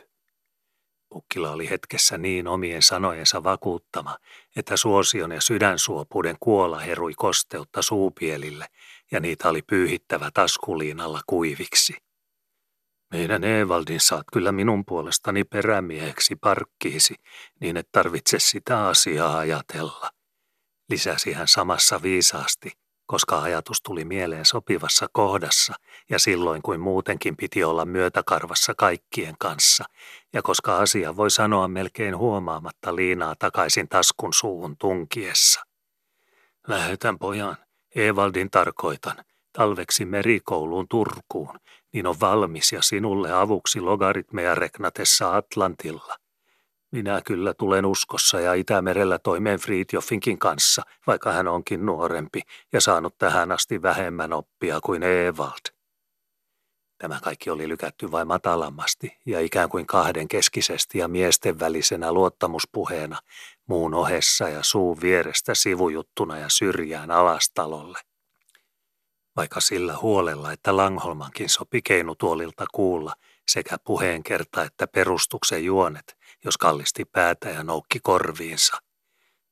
[1.09, 4.19] Pukkila oli hetkessä niin omien sanojensa vakuuttama,
[4.57, 8.67] että suosion ja sydänsuopuuden kuola herui kosteutta suupielille,
[9.11, 12.12] ja niitä oli pyyhittävä taskuliinalla kuiviksi.
[13.13, 17.15] Meidän Evaldin saat kyllä minun puolestani perämieheksi parkkiisi,
[17.61, 20.11] niin et tarvitse sitä asiaa ajatella.
[20.89, 22.73] Lisäsi hän samassa viisaasti,
[23.07, 25.75] koska ajatus tuli mieleen sopivassa kohdassa
[26.11, 29.85] ja silloin kuin muutenkin piti olla myötäkarvassa kaikkien kanssa,
[30.33, 35.63] ja koska asia voi sanoa melkein huomaamatta liinaa takaisin taskun suuhun tunkiessa.
[36.69, 37.57] Lähetän pojan,
[37.95, 39.17] Evaldin tarkoitan,
[39.53, 41.59] talveksi merikouluun Turkuun,
[41.93, 46.17] niin on valmis ja sinulle avuksi logaritmeja reknatessa Atlantilla.
[46.91, 52.41] Minä kyllä tulen uskossa ja Itämerellä toimeen Friedjoffinkin kanssa, vaikka hän onkin nuorempi
[52.73, 55.73] ja saanut tähän asti vähemmän oppia kuin Evald.
[56.99, 63.19] Tämä kaikki oli lykätty vain matalammasti ja ikään kuin kahden keskisesti ja miesten välisenä luottamuspuheena
[63.67, 67.99] muun ohessa ja suun vierestä sivujuttuna ja syrjään alastalolle
[69.37, 73.13] vaikka sillä huolella, että Langholmankin sopi keinutuolilta kuulla
[73.49, 78.77] sekä puheenkerta että perustuksen juonet, jos kallisti päätä ja noukki korviinsa.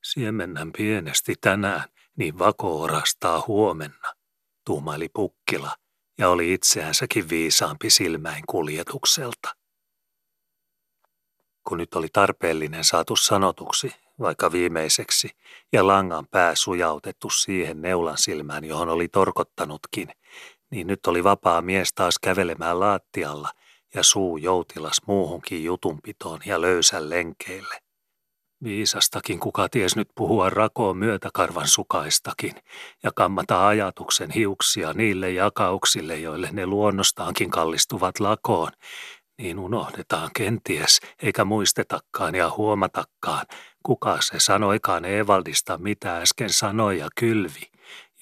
[0.04, 1.84] Siemennän pienesti tänään,
[2.16, 4.12] niin vako orastaa huomenna,
[4.66, 5.76] tuumaili Pukkila
[6.18, 9.56] ja oli itseänsäkin viisaampi silmäin kuljetukselta.
[11.68, 15.30] Kun nyt oli tarpeellinen saatu sanotuksi, vaikka viimeiseksi,
[15.72, 20.08] ja langan pää sujautettu siihen neulan silmään, johon oli torkottanutkin,
[20.70, 23.48] niin nyt oli vapaa mies taas kävelemään laattialla
[23.94, 27.78] ja suu joutilas muuhunkin jutunpitoon ja löysän lenkeille.
[28.64, 32.54] Viisastakin kuka ties nyt puhua rakoon myötäkarvan sukaistakin
[33.02, 38.72] ja kammata ajatuksen hiuksia niille jakauksille, joille ne luonnostaankin kallistuvat lakoon,
[39.40, 43.46] niin unohdetaan kenties, eikä muistetakaan ja huomatakaan,
[43.82, 47.70] kuka se sanoikaan Evaldista, mitä äsken sanoi ja kylvi,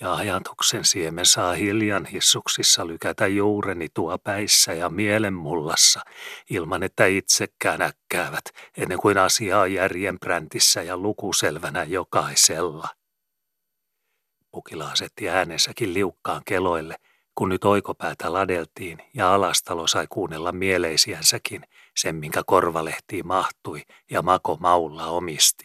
[0.00, 6.00] ja ajatuksen siemen saa hiljan hissuksissa lykätä juureni tuo päissä ja mielenmullassa,
[6.50, 8.44] ilman että itsekään äkkäävät,
[8.76, 10.18] ennen kuin asia on järjen
[10.86, 12.88] ja lukuselvänä jokaisella.
[14.50, 16.96] Pukila asetti äänensäkin liukkaan keloille,
[17.38, 21.62] kun nyt oikopäätä ladeltiin ja alastalo sai kuunnella mieleisiänsäkin,
[21.96, 25.64] sen minkä korvalehtiin mahtui ja mako maulla omisti.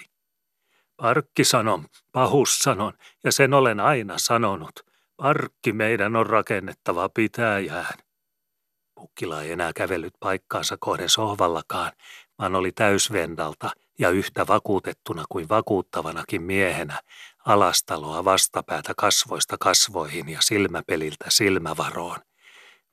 [0.97, 4.79] Parkki sanon, pahus sanon, ja sen olen aina sanonut.
[5.17, 7.99] Parkki meidän on rakennettava pitäjään.
[8.95, 11.91] Pukkila ei enää kävellyt paikkaansa kohden sohvallakaan,
[12.39, 16.99] vaan oli täysvendalta ja yhtä vakuutettuna kuin vakuuttavanakin miehenä
[17.45, 22.19] alastaloa vastapäätä kasvoista kasvoihin ja silmäpeliltä silmävaroon,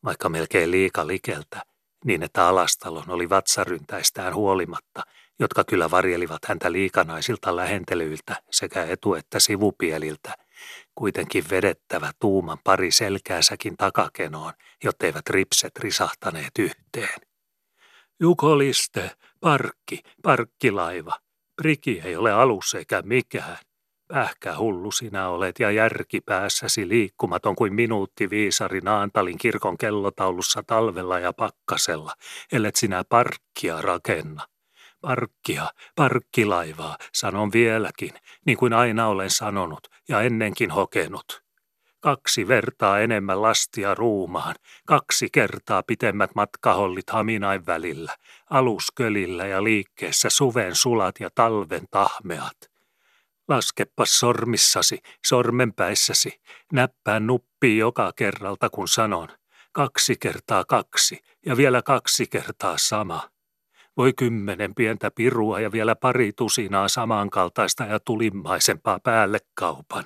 [0.05, 1.63] vaikka melkein liika likeltä,
[2.05, 5.03] niin että alastalon oli vatsaryntäistään huolimatta–
[5.41, 10.35] jotka kyllä varjelivat häntä liikanaisilta lähentelyiltä sekä etu- että sivupieliltä,
[10.95, 14.53] kuitenkin vedettävä tuuman pari selkäänsäkin takakenoon,
[14.85, 17.21] jotteivät ripset risahtaneet yhteen.
[18.21, 19.11] Jukoliste,
[19.41, 21.19] parkki, parkkilaiva.
[21.57, 23.59] Priki ei ole alus eikä mikään.
[24.13, 31.19] Pähkä hullu sinä olet ja järki päässäsi liikkumaton kuin minuutti viisari Naantalin kirkon kellotaulussa talvella
[31.19, 32.15] ja pakkasella,
[32.53, 34.47] ellet sinä parkkia rakenna.
[35.01, 38.11] Parkkia, parkkilaivaa, sanon vieläkin,
[38.47, 41.43] niin kuin aina olen sanonut ja ennenkin hokenut.
[42.01, 44.55] Kaksi vertaa enemmän lastia ruumaan,
[44.87, 48.17] kaksi kertaa pitemmät matkahollit haminain välillä,
[48.51, 52.70] aluskölillä ja liikkeessä suven sulat ja talven tahmeat.
[53.51, 56.41] Laskepa sormissasi, sormenpäissäsi,
[56.73, 59.29] näppää nuppi joka kerralta kun sanon,
[59.73, 63.31] kaksi kertaa kaksi ja vielä kaksi kertaa sama.
[63.97, 70.05] Voi kymmenen pientä pirua ja vielä pari tusinaa samankaltaista ja tulimmaisempaa päälle kaupan.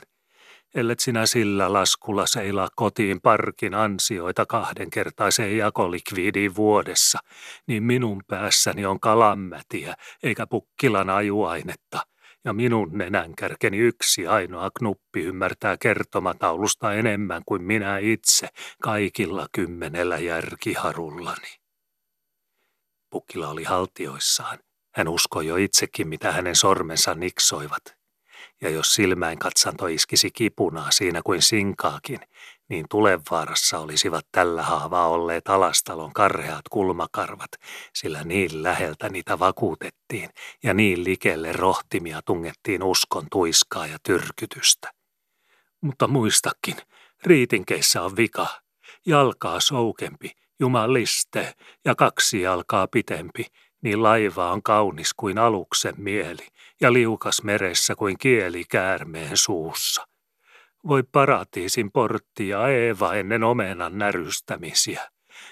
[0.74, 7.18] Ellet sinä sillä laskulla seilaa kotiin parkin ansioita kahdenkertaiseen jakolikviidiin vuodessa,
[7.66, 12.00] niin minun päässäni on kalammätiä eikä pukkilan ajuainetta–
[12.44, 18.48] ja minun nenänkärkeni yksi ainoa knuppi ymmärtää kertomataulusta enemmän kuin minä itse
[18.82, 21.48] kaikilla kymmenellä järkiharullani.
[23.10, 24.58] Pukkila oli haltioissaan.
[24.94, 27.84] Hän uskoi jo itsekin, mitä hänen sormensa niksoivat.
[28.60, 32.20] Ja jos silmäin katsanto iskisi kipunaa siinä kuin sinkaakin,
[32.68, 37.50] niin tulevaarassa olisivat tällä haavaa olleet alastalon karheat kulmakarvat,
[37.94, 40.30] sillä niin läheltä niitä vakuutettiin
[40.62, 44.92] ja niin likelle rohtimia tungettiin uskon tuiskaa ja tyrkytystä.
[45.80, 46.76] Mutta muistakin,
[47.24, 48.46] riitinkeissä on vika,
[49.06, 53.46] jalkaa soukempi jumaliste ja kaksi jalkaa pitempi,
[53.82, 56.46] niin laiva on kaunis kuin aluksen mieli
[56.80, 60.06] ja liukas meressä kuin kieli käärmeen suussa.
[60.88, 65.00] Voi paratiisin portti ja Eeva ennen omenan närystämisiä.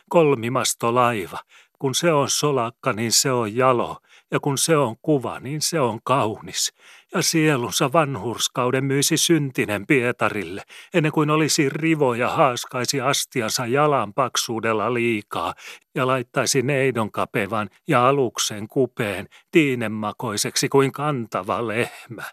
[0.09, 1.39] Kolmimasto laiva,
[1.79, 3.97] kun se on solakka, niin se on jalo,
[4.31, 6.73] ja kun se on kuva, niin se on kaunis.
[7.15, 10.63] Ja sielunsa vanhurskauden myisi syntinen Pietarille,
[10.95, 15.55] ennen kuin olisi rivo ja haaskaisi astiansa jalan paksuudella liikaa,
[15.95, 22.25] ja laittaisi neidon kapevan ja aluksen kupeen tiinemakoiseksi kuin kantava lehmä.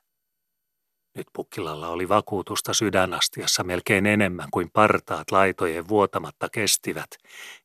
[1.15, 7.09] Nyt Pukkilalla oli vakuutusta sydänastiassa melkein enemmän kuin partaat laitojen vuotamatta kestivät,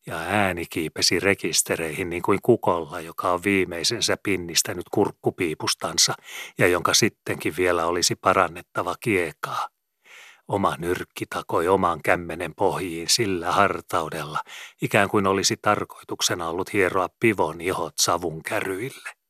[0.06, 6.14] ja ääni kiipesi rekistereihin niin kuin kukolla, joka on viimeisensä pinnistänyt kurkkupiipustansa
[6.58, 9.68] ja jonka sittenkin vielä olisi parannettava kiekaa.
[10.48, 14.38] Oma nyrkki takoi oman kämmenen pohjiin sillä hartaudella,
[14.82, 19.23] ikään kuin olisi tarkoituksena ollut hieroa pivon ihot savun käryille.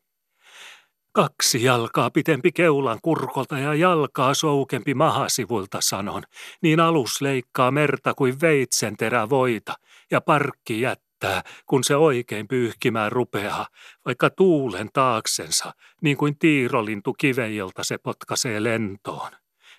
[1.17, 6.23] Kaksi jalkaa pitempi keulan kurkolta ja jalkaa soukempi mahasivuilta sanon,
[6.63, 9.75] niin alus leikkaa merta kuin veitsen terä voita
[10.11, 13.67] ja parkki jättää, kun se oikein pyyhkimään rupeaa,
[14.05, 15.73] vaikka tuulen taaksensa,
[16.03, 19.31] niin kuin tiirolintu kivejolta se potkaisee lentoon.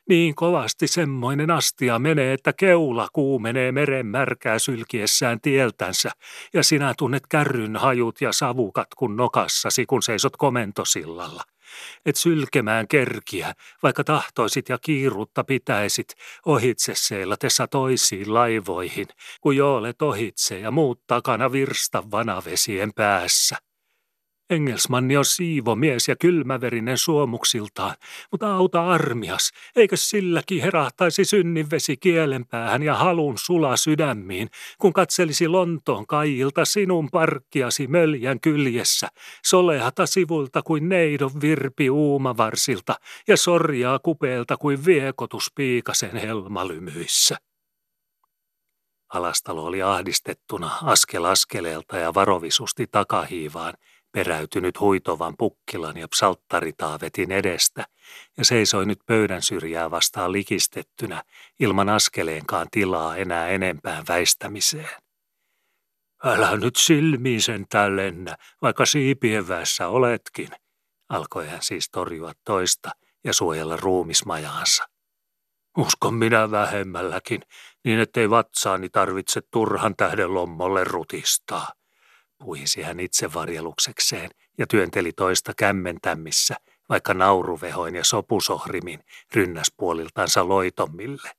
[0.09, 6.11] Niin kovasti semmoinen astia menee, että keula kuumenee meren märkää sylkiessään tieltänsä,
[6.53, 11.43] ja sinä tunnet kärryn hajut ja savukat kun nokassasi, kun seisot komentosillalla.
[12.05, 13.53] Et sylkemään kerkiä,
[13.83, 16.07] vaikka tahtoisit ja kiiruutta pitäisit,
[16.45, 19.07] ohitse seilatessa toisiin laivoihin,
[19.41, 23.57] kun joolet ohitse ja muut takana virsta vanavesien päässä.
[24.49, 27.95] Engelsmanni on siivomies ja kylmäverinen suomuksiltaan,
[28.31, 36.07] mutta auta armias, eikö silläkin herahtaisi synninvesi kielenpäähän ja halun sula sydämiin, kun katselisi Lontoon
[36.07, 39.07] kaijilta sinun parkkiasi möljän kyljessä,
[39.45, 42.95] solehata sivulta kuin neidon virpi uumavarsilta
[43.27, 47.37] ja sorjaa kupeelta kuin viekotus piikasen helmalymyissä.
[49.13, 53.73] Alastalo oli ahdistettuna askel askeleelta ja varovisusti takahiivaan,
[54.15, 57.85] peräytynyt huitovan pukkilan ja psalttaritaavetin edestä
[58.37, 61.23] ja seisoi nyt pöydän syrjää vastaan likistettynä
[61.59, 65.01] ilman askeleenkaan tilaa enää enempään väistämiseen.
[66.23, 70.49] Älä nyt silmiin sen tällennä, vaikka siipien väessä oletkin,
[71.09, 72.91] alkoi hän siis torjua toista
[73.23, 74.87] ja suojella ruumismajaansa.
[75.77, 77.41] Uskon minä vähemmälläkin,
[77.85, 81.71] niin ettei vatsaani tarvitse turhan tähden lommolle rutistaa
[82.37, 86.55] puhisi hän itsevarjeluksekseen ja työnteli toista kämmentämissä,
[86.89, 88.99] vaikka nauruvehoin ja sopusohrimin
[89.33, 91.31] rynnäspuoliltansa loitommille.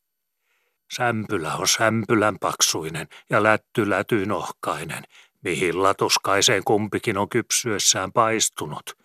[0.96, 5.04] Sämpylä on sämpylän paksuinen ja lätty lätyn ohkainen,
[5.44, 8.98] mihin latuskaiseen kumpikin on kypsyessään paistunut.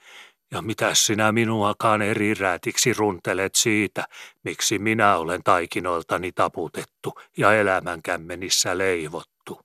[0.52, 4.04] Ja mitä sinä minuakaan eri räätiksi runtelet siitä,
[4.44, 9.62] miksi minä olen taikinoiltani taputettu ja elämänkämmenissä leivottu?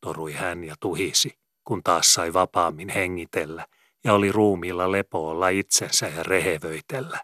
[0.00, 1.38] Torui hän ja tuhisi
[1.68, 3.66] kun taas sai vapaammin hengitellä
[4.04, 7.18] ja oli ruumiilla lepoolla itsensä ja rehevöitellä.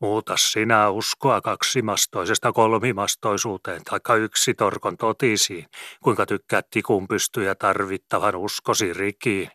[0.00, 4.12] Muuta sinä uskoa kaksimastoisesta kolmimastoisuuteen taikka
[4.56, 5.66] torkon totisiin,
[6.02, 9.50] kuinka tykkäät tikun pystyä tarvittavan uskosi rikiin,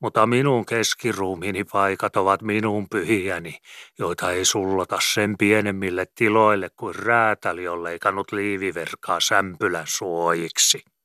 [0.00, 3.58] mutta minun keskiruumini paikat ovat minun pyhiäni,
[3.98, 10.95] joita ei sullota sen pienemmille tiloille kuin räätäli on leikannut liiviverkaa sämpylän suojiksi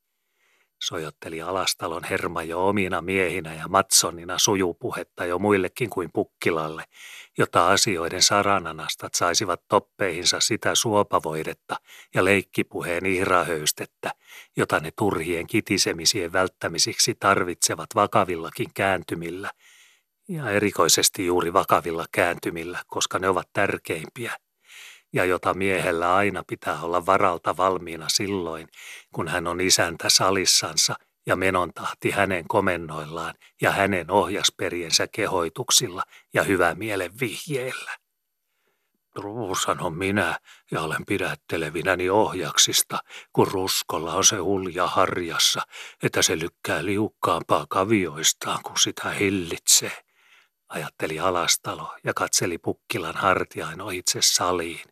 [0.84, 6.84] sojotteli Alastalon herma jo omina miehinä ja Matsonina sujupuhetta jo muillekin kuin Pukkilalle,
[7.38, 11.76] jotta asioiden sarananastat saisivat toppeihinsa sitä suopavoidetta
[12.16, 14.12] ja leikkipuheen ihrahöystettä,
[14.58, 19.52] jota ne turhien kitisemisien välttämisiksi tarvitsevat vakavillakin kääntymillä,
[20.30, 24.36] ja erikoisesti juuri vakavilla kääntymillä, koska ne ovat tärkeimpiä–
[25.14, 28.68] ja jota miehellä aina pitää olla varalta valmiina silloin,
[29.16, 30.95] kun hän on isäntä salissansa
[31.26, 36.03] ja menon tahti hänen komennoillaan ja hänen ohjasperiensä kehoituksilla
[36.34, 37.91] ja hyvä mielen vihjeillä.
[39.14, 40.39] Truu sanon minä
[40.72, 42.99] ja olen pidättelevinäni ohjaksista,
[43.34, 45.62] kun ruskolla on se hulja harjassa,
[46.03, 50.03] että se lykkää liukkaampaa kavioistaan, kun sitä hillitsee
[50.70, 54.91] ajatteli Alastalo ja katseli Pukkilan hartiain ohitse saliin.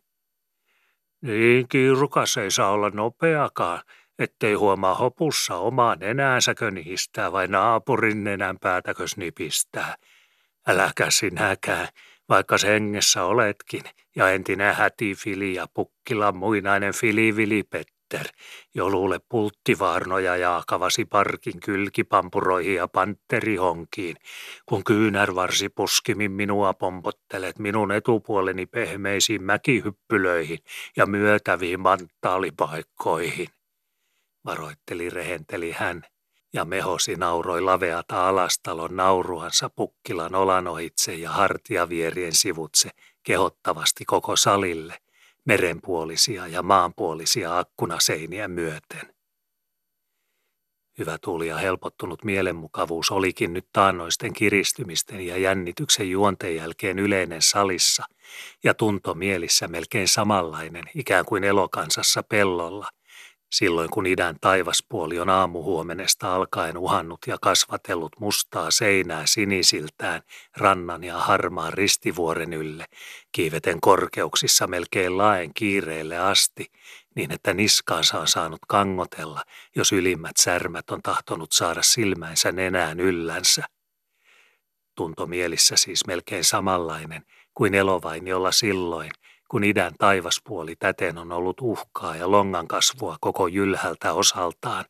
[1.22, 3.82] Niin kiirukas ei saa olla nopeakaan,
[4.18, 9.94] ettei huomaa hopussa omaa nenänsäkö nihistää vai naapurin nenän päätäkös nipistää.
[10.68, 11.88] Äläkä sinäkään,
[12.28, 13.82] vaikka hengessä oletkin,
[14.16, 17.62] ja entinen hätifili ja pukkila muinainen filivili
[18.10, 18.26] Petter,
[18.74, 24.16] jo luule pulttivaarnoja jaakavasi parkin kylkipampuroihin ja pantterihonkiin,
[24.66, 30.58] kun kyynärvarsi puskimin minua pompottelet minun etupuoleni pehmeisiin mäkihyppylöihin
[30.96, 33.48] ja myötäviin manttaalipaikkoihin.
[34.44, 36.02] Varoitteli rehenteli hän
[36.52, 42.90] ja mehosi nauroi laveata alastalon nauruansa pukkilan olanoitse ja hartiavierien sivutse
[43.22, 44.98] kehottavasti koko salille–
[45.50, 49.14] merenpuolisia ja maanpuolisia akkunaseiniä myöten.
[50.98, 58.04] Hyvä tuuli ja helpottunut mielenmukavuus olikin nyt taannoisten kiristymisten ja jännityksen juonteen jälkeen yleinen salissa
[58.64, 62.88] ja tunto mielissä melkein samanlainen ikään kuin elokansassa pellolla–
[63.50, 70.22] Silloin kun idän taivaspuoli on aamuhuomenesta alkaen uhannut ja kasvatellut mustaa seinää sinisiltään
[70.56, 72.84] rannan ja harmaan ristivuoren ylle,
[73.32, 76.72] kiiveten korkeuksissa melkein laen kiireelle asti,
[77.14, 79.42] niin että niskaansa on saanut kangotella,
[79.76, 83.64] jos ylimmät särmät on tahtonut saada silmänsä nenään yllänsä.
[84.94, 87.22] Tunto mielissä siis melkein samanlainen
[87.54, 89.10] kuin elovainiolla silloin,
[89.50, 94.84] kun idän taivaspuoli täten on ollut uhkaa ja longan kasvua koko jylhältä osaltaan,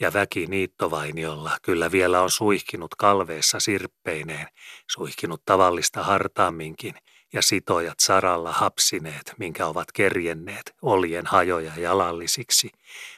[0.00, 4.46] ja väki niittovainiolla kyllä vielä on suihkinut kalveessa sirppeineen,
[4.90, 6.94] suihkinut tavallista hartaamminkin,
[7.32, 12.70] ja sitojat saralla hapsineet, minkä ovat kerjenneet oljen hajoja jalallisiksi,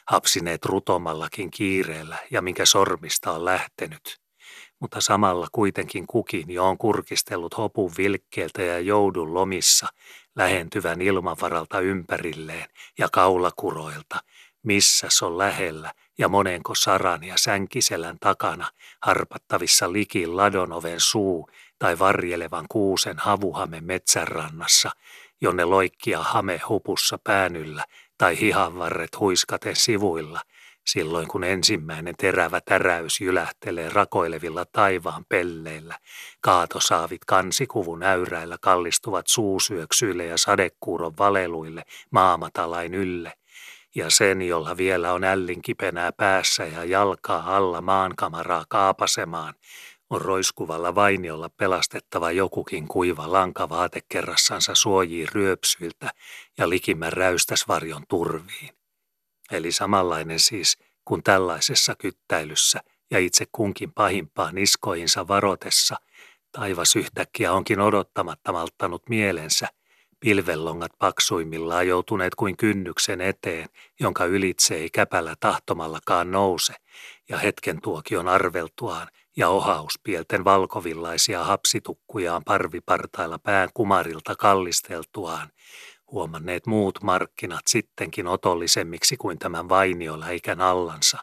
[0.06, 4.18] hapsineet rutomallakin kiireellä ja minkä sormista on lähtenyt.
[4.80, 9.86] Mutta samalla kuitenkin kukin jo on kurkistellut hopun vilkkeeltä ja joudun lomissa
[10.38, 12.68] lähentyvän ilmavaralta ympärilleen
[12.98, 14.22] ja kaulakuroilta,
[14.62, 18.70] missä on lähellä ja monenko saran ja sänkiselän takana
[19.02, 24.90] harpattavissa likin ladonoven suu tai varjelevan kuusen havuhamen metsänrannassa,
[25.40, 27.84] jonne loikkia hame hupussa päänyllä
[28.18, 30.40] tai hihanvarret huiskaten sivuilla,
[30.88, 35.98] silloin kun ensimmäinen terävä täräys jylähtelee rakoilevilla taivaan pelleillä,
[36.40, 43.32] kaatosaavit kansikuvun äyräillä kallistuvat suusyöksyille ja sadekuuron valeluille maamatalain ylle,
[43.94, 49.54] ja sen, jolla vielä on ällinkipenää päässä ja jalkaa alla maankamaraa kaapasemaan,
[50.10, 56.10] on roiskuvalla vainiolla pelastettava jokukin kuiva lanka vaatekerrassansa suojiin ryöpsyiltä
[56.58, 58.77] ja likimän räystäsvarjon turviin.
[59.52, 62.80] Eli samanlainen siis kuin tällaisessa kyttäilyssä
[63.10, 65.96] ja itse kunkin pahimpaan iskoinsa varotessa,
[66.52, 69.68] taivas yhtäkkiä onkin odottamatta malttanut mielensä,
[70.20, 73.68] pilvellongat paksuimmillaan joutuneet kuin kynnyksen eteen,
[74.00, 76.74] jonka ylitse ei käpällä tahtomallakaan nouse,
[77.28, 85.50] ja hetken tuokion arveltuaan ja ohauspielten valkovillaisia hapsitukkujaan parvipartailla pään kumarilta kallisteltuaan,
[86.12, 91.18] huomanneet muut markkinat sittenkin otollisemmiksi kuin tämän vainioläikän allansa,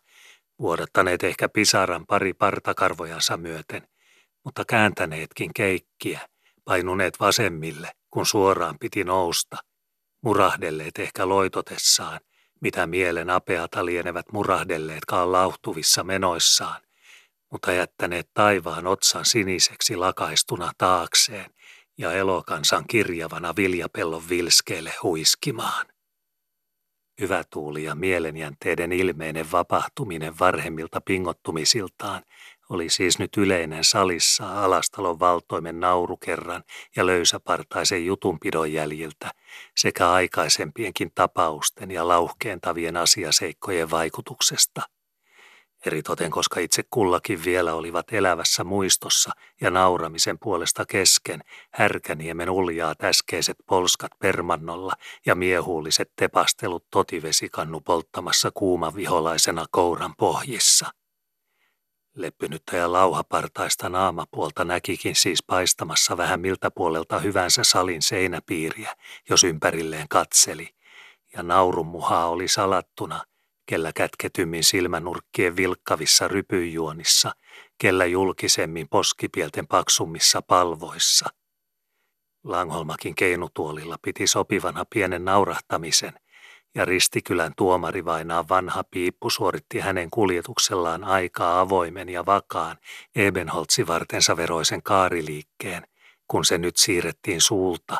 [0.59, 3.87] vuodattaneet ehkä pisaran pari partakarvojansa myöten,
[4.43, 6.19] mutta kääntäneetkin keikkiä,
[6.65, 9.57] painuneet vasemmille, kun suoraan piti nousta,
[10.21, 12.19] murahdelleet ehkä loitotessaan,
[12.61, 16.81] mitä mielen apeata lienevät murahdelleetkaan lauhtuvissa menoissaan,
[17.51, 21.54] mutta jättäneet taivaan otsan siniseksi lakaistuna taakseen
[21.97, 25.85] ja elokansan kirjavana viljapellon vilskeelle huiskimaan.
[27.21, 32.23] Hyvä tuuli ja mielenjänteiden ilmeinen vapahtuminen varhemmilta pingottumisiltaan
[32.69, 36.63] oli siis nyt yleinen salissa alastalon valtoimen naurukerran
[36.95, 39.31] ja löysäpartaisen jutunpidon jäljiltä
[39.77, 44.81] sekä aikaisempienkin tapausten ja lauhkeentavien asiaseikkojen vaikutuksesta–
[45.85, 53.57] eritoten koska itse kullakin vielä olivat elävässä muistossa ja nauramisen puolesta kesken härkäniemen uljaa täskeiset
[53.65, 54.93] polskat permannolla
[55.25, 60.91] ja miehuulliset tepastelut totivesikannu polttamassa kuuma viholaisena kouran pohjissa.
[62.15, 68.95] Leppynyttä ja lauhapartaista naamapuolta näkikin siis paistamassa vähän miltä puolelta hyvänsä salin seinäpiiriä,
[69.29, 70.69] jos ympärilleen katseli,
[71.33, 73.23] ja naurumuhaa oli salattuna–
[73.65, 77.31] kellä kätketymmin silmänurkkien vilkkavissa rypyjuonissa,
[77.77, 81.29] kellä julkisemmin poskipielten paksummissa palvoissa.
[82.43, 86.13] Langholmakin keinutuolilla piti sopivana pienen naurahtamisen,
[86.75, 92.77] ja Ristikylän tuomari vainaa vanha piippu suoritti hänen kuljetuksellaan aikaa avoimen ja vakaan
[93.15, 95.87] Ebenholtsivartensa veroisen kaariliikkeen,
[96.27, 97.97] kun se nyt siirrettiin suulta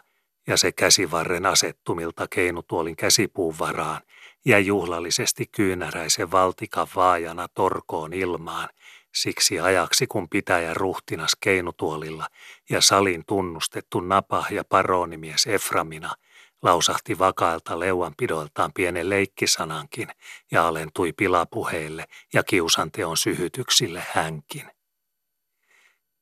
[0.48, 4.02] ja se käsivarren asettumilta keinutuolin käsipuun varaan
[4.46, 8.70] ja juhlallisesti kyynäräisen valtikan vaajana torkoon ilmaan,
[9.14, 12.28] siksi ajaksi kun pitäjä ruhtinas keinutuolilla
[12.70, 16.16] ja salin tunnustettu napa ja paronimies Eframina
[16.62, 20.08] lausahti vakailta leuanpidoiltaan pienen leikkisanankin
[20.52, 24.72] ja alentui pilapuheille ja kiusanteon syhytyksille hänkin.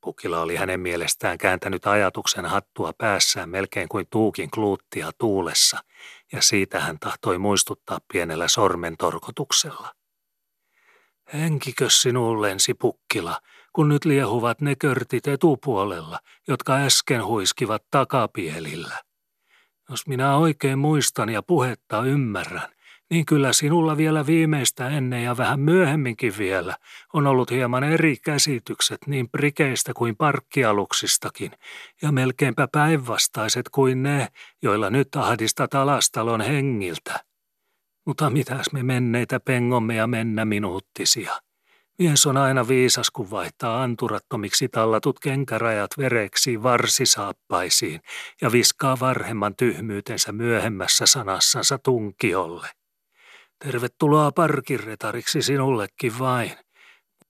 [0.02, 5.78] Pukila oli hänen mielestään kääntänyt ajatuksen hattua päässään melkein kuin tuukin kluuttia tuulessa,
[6.34, 9.94] ja siitä hän tahtoi muistuttaa pienellä sormen torkotuksella.
[11.34, 13.40] Henkikö sinuun lensi pukkila,
[13.74, 19.04] kun nyt liehuvat ne körtit etupuolella, jotka äsken huiskivat takapielillä?
[19.90, 22.73] Jos minä oikein muistan ja puhetta ymmärrän,
[23.14, 26.78] niin kyllä sinulla vielä viimeistä ennen ja vähän myöhemminkin vielä
[27.14, 31.52] on ollut hieman eri käsitykset niin prikeistä kuin parkkialuksistakin,
[32.02, 34.28] ja melkeinpä päinvastaiset kuin ne,
[34.62, 37.20] joilla nyt ahdistat alastalon hengiltä.
[38.06, 41.32] Mutta mitäs me menneitä pengomme ja mennä minuuttisia?
[42.00, 48.02] Mies on aina viisas, kun vaihtaa anturattomiksi tallatut kenkärajat vereksi varsisaappaisiin
[48.42, 52.83] ja viskaa varhemman tyhmyytensä myöhemmässä sanassansa tunkiolle.
[53.60, 56.52] Tervetuloa parkirretariksi sinullekin vain,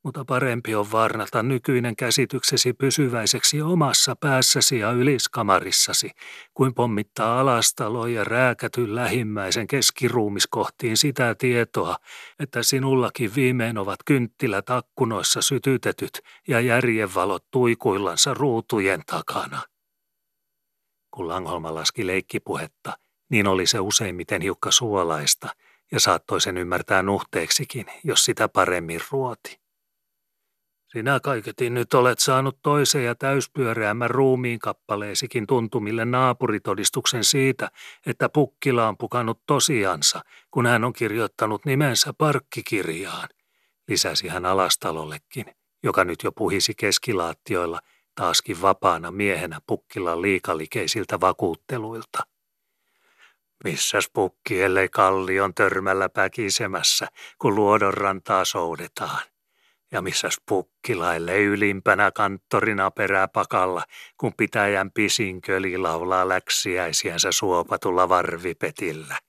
[0.04, 6.12] mutta parempi on varnata nykyinen käsityksesi pysyväiseksi omassa päässäsi ja yliskamarissasi,
[6.54, 11.96] kuin pommittaa alastalo ja rääkätyn lähimmäisen keskiruumiskohtiin sitä tietoa,
[12.40, 19.62] että sinullakin viimein ovat kynttilät akkunoissa sytytetyt ja järjenvalot tuikuillansa ruutujen takana.
[21.12, 22.98] Kun Langholma laski leikkipuhetta,
[23.30, 25.50] niin oli se useimmiten hiukka suolaista–
[25.94, 29.60] ja saattoi sen ymmärtää nuhteeksikin, jos sitä paremmin ruoti.
[30.92, 37.72] Sinä kaiketin nyt olet saanut toisen ja täyspyöreämmän ruumiin kappaleesikin tuntumille naapuritodistuksen siitä,
[38.06, 40.22] että Pukkila on pukannut tosiansa,
[40.52, 43.30] kun hän on kirjoittanut nimensä parkkikirjaan,
[43.88, 45.46] lisäsi hän alastalollekin,
[45.84, 47.80] joka nyt jo puhisi keskilaattioilla
[48.16, 52.33] taaskin vapaana miehenä Pukkilan liikalikeisiltä vakuutteluilta.
[53.64, 57.08] Missäs pukki, ellei kallion törmällä päkisemässä,
[57.38, 59.22] kun luodon rantaa soudetaan?
[59.92, 63.84] Ja missäs pukkilaille ylimpänä kanttorina peräpakalla,
[64.18, 69.20] kun pitäjän pisin köli laulaa läksiäisiänsä suopatulla varvipetillä.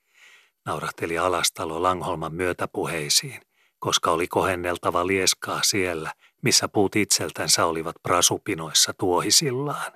[0.66, 3.41] Naurahteli alastalo Langholman myötäpuheisiin,
[3.78, 6.12] koska oli kohenneltava lieskaa siellä,
[6.43, 9.93] missä puut itseltänsä olivat prasupinoissa tuohisillaan.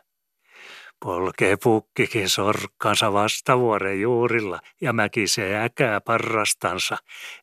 [1.04, 6.96] Polkee pukkikin sorkkansa vastavuoren juurilla ja mäkisee äkää parrastansa,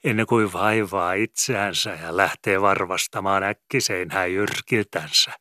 [0.04, 5.32] ennen kuin vaivaa itseänsä ja lähtee varvastamaan äkkiseen häijyrkiltänsä.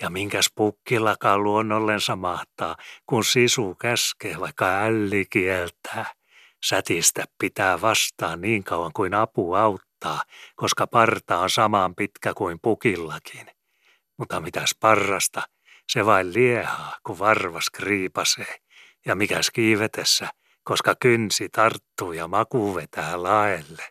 [0.00, 2.76] Ja minkäs pukkillakaan luonnollensa mahtaa,
[3.06, 6.04] kun sisu käskee vaikka älli kieltää.
[6.64, 10.22] Sätistä pitää vastaan niin kauan kuin apu auttaa,
[10.56, 13.46] koska parta on samaan pitkä kuin pukillakin.
[14.16, 15.42] Mutta mitäs parrasta–
[15.88, 18.56] se vain liehaa, kun varvas kriipasee.
[19.06, 20.28] Ja mikäs kiivetessä,
[20.64, 23.82] koska kynsi tarttuu ja maku vetää laelle.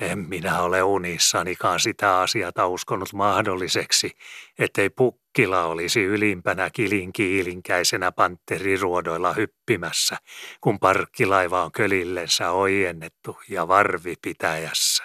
[0.00, 4.10] En minä ole unissanikaan sitä asiata uskonut mahdolliseksi,
[4.58, 10.16] ettei pukkila olisi ylimpänä kilin kiilinkäisenä pantteriruodoilla hyppimässä,
[10.60, 15.04] kun parkkilaiva on kölillensä ojennettu ja varvi pitäjässä.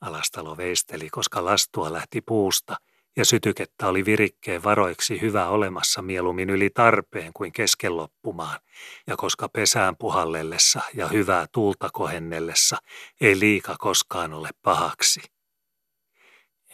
[0.00, 2.76] Alastalo veisteli, koska lastua lähti puusta–
[3.16, 8.60] ja sytykettä oli virikkeen varoiksi hyvä olemassa mieluummin yli tarpeen kuin kesken loppumaan,
[9.06, 12.76] ja koska pesään puhallellessa ja hyvää tuulta kohennellessa
[13.20, 15.20] ei liika koskaan ole pahaksi.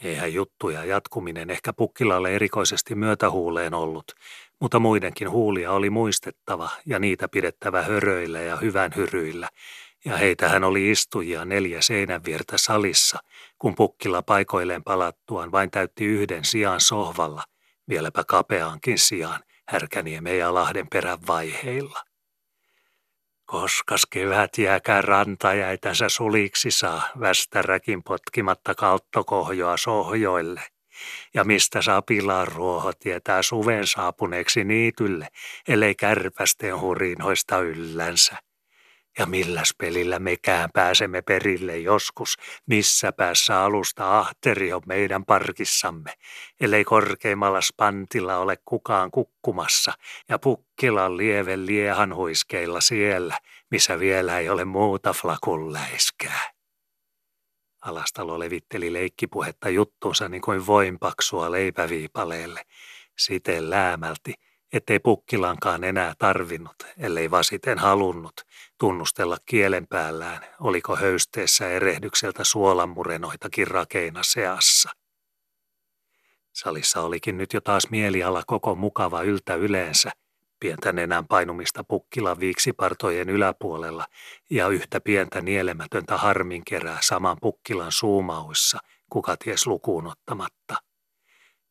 [0.03, 4.11] Eihän juttuja jatkuminen ehkä pukkilalle erikoisesti myötähuuleen ollut,
[4.59, 9.49] mutta muidenkin huulia oli muistettava ja niitä pidettävä höröillä ja hyvän hyryillä,
[10.05, 13.19] ja heitähän oli istujia neljä seinän viertä salissa,
[13.59, 17.43] kun pukkila paikoilleen palattuaan vain täytti yhden sijaan sohvalla,
[17.89, 19.39] vieläpä kapeaankin sijaan,
[19.69, 22.03] Härkäniemen ja Lahden perän vaiheilla.
[23.45, 30.61] Koskas kevät jääkää rantajäitänsä suliksi saa västäräkin potkimatta kalttokohjoa sohjoille.
[31.33, 35.27] Ja mistä sapilaan ruoho tietää suven saapuneeksi niitylle,
[35.67, 38.37] ellei kärpästen hurinhoista yllänsä.
[39.19, 42.35] Ja milläs pelillä mekään pääsemme perille joskus,
[42.65, 46.13] missä päässä alusta ahteri on meidän parkissamme,
[46.61, 49.93] ellei korkeimmalla spantilla ole kukaan kukkumassa
[50.29, 53.39] ja pukkilan lieven liehan huiskeilla siellä,
[53.71, 56.51] missä vielä ei ole muuta flakulläiskää.
[57.81, 62.61] Alastalo levitteli leikkipuhetta juttunsa niin kuin voinpaksua leipäviipaleelle,
[63.17, 64.33] siten läämälti,
[64.73, 68.33] ettei pukkilankaan enää tarvinnut, ellei vasiten halunnut,
[68.79, 74.89] tunnustella kielen päällään, oliko höysteessä erehdykseltä suolamurenoitakin rakeina seassa.
[76.53, 80.11] Salissa olikin nyt jo taas mieliala koko mukava yltä yleensä,
[80.59, 84.05] pientä nenän painumista pukkilan viiksipartojen yläpuolella
[84.49, 90.92] ja yhtä pientä nielemätöntä harminkerää saman pukkilan suumauissa, kuka ties lukuun ottamatta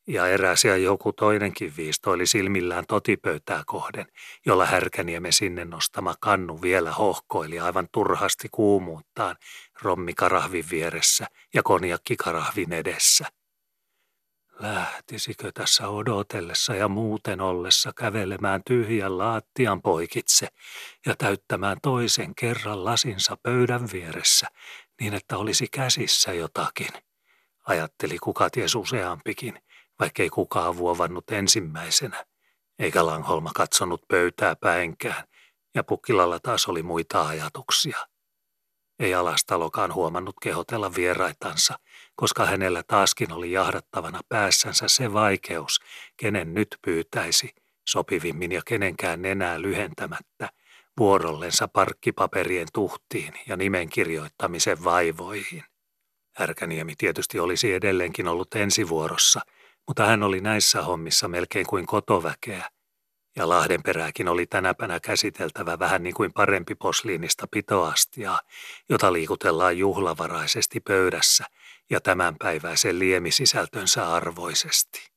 [0.07, 4.07] ja eräs ja joku toinenkin viistoili silmillään totipöytää kohden,
[4.46, 9.36] jolla härkäniemme sinne nostama kannu vielä hohkoili aivan turhasti kuumuuttaan
[9.82, 13.26] rommikarahvin vieressä ja konjakkikarahvin edessä.
[14.61, 20.48] Lähtisikö tässä odotellessa ja muuten ollessa kävelemään tyhjän laattian poikitse
[21.07, 24.46] ja täyttämään toisen kerran lasinsa pöydän vieressä
[25.00, 26.92] niin, että olisi käsissä jotakin,
[27.66, 29.59] ajatteli kuka ties useampikin–
[30.03, 32.24] vaikkei kukaan vuovannut ensimmäisenä,
[32.78, 35.24] eikä Langholma katsonut pöytää päinkään,
[35.74, 37.98] ja Pukkilalla taas oli muita ajatuksia.
[38.98, 41.78] Ei alastalokaan huomannut kehotella vieraitansa,
[42.16, 45.80] koska hänellä taaskin oli jahdattavana päässänsä se vaikeus,
[46.16, 47.55] kenen nyt pyytäisi,
[47.88, 50.48] sopivimmin ja kenenkään nenää lyhentämättä,
[50.98, 55.64] vuorollensa parkkipaperien tuhtiin ja nimen kirjoittamisen vaivoihin.
[56.36, 59.40] Härkäniemi tietysti olisi edelleenkin ollut ensivuorossa–
[59.88, 62.68] mutta hän oli näissä hommissa melkein kuin kotoväkeä,
[63.36, 68.40] ja Lahdenperääkin oli tänäpänä käsiteltävä vähän niin kuin parempi posliinista pitoastiaa,
[68.88, 71.44] jota liikutellaan juhlavaraisesti pöydässä
[71.90, 75.12] ja tämänpäiväisen liemisisältönsä arvoisesti.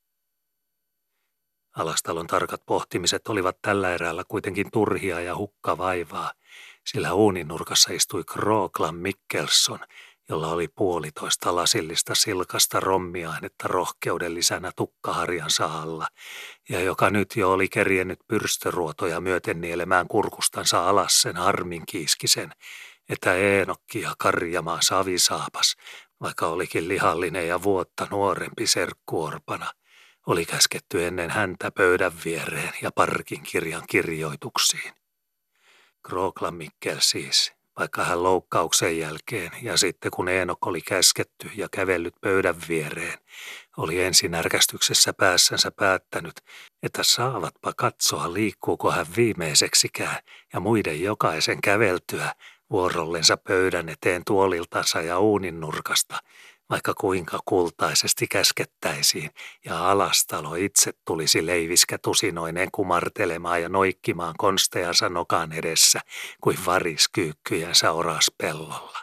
[1.76, 6.32] Alastalon tarkat pohtimiset olivat tällä eräällä kuitenkin turhia ja hukkavaivaa,
[6.86, 9.78] sillä uunin nurkassa istui Krooklan Mikkelson
[10.28, 16.08] jolla oli puolitoista lasillista silkasta rommiainetta rohkeuden lisänä tukkaharjansa alla,
[16.68, 22.52] ja joka nyt jo oli kerjennyt pyrstöruotoja myöten nielemään kurkustansa alas sen harmin kiiskisen,
[23.08, 25.76] että Eenokki ja Karjamaa savisaapas,
[26.20, 29.72] vaikka olikin lihallinen ja vuotta nuorempi serkkuorpana,
[30.26, 34.92] oli käsketty ennen häntä pöydän viereen ja parkin kirjan kirjoituksiin.
[36.06, 42.14] Krokla Mikkel siis, vaikka hän loukkauksen jälkeen ja sitten kun Eenok oli käsketty ja kävellyt
[42.20, 43.18] pöydän viereen,
[43.76, 46.40] oli ensin närkästyksessä päässänsä päättänyt,
[46.82, 50.18] että saavatpa katsoa liikkuuko hän viimeiseksikään
[50.52, 52.32] ja muiden jokaisen käveltyä
[52.70, 56.18] vuorollensa pöydän eteen tuoliltansa ja uunin nurkasta,
[56.70, 59.30] vaikka kuinka kultaisesti käskettäisiin,
[59.64, 66.00] ja alastalo itse tulisi leiviskä tusinoineen kumartelemaan ja noikkimaan konstejansa nokan edessä,
[66.40, 68.98] kuin varis kyykkyjänsä oraspellolla.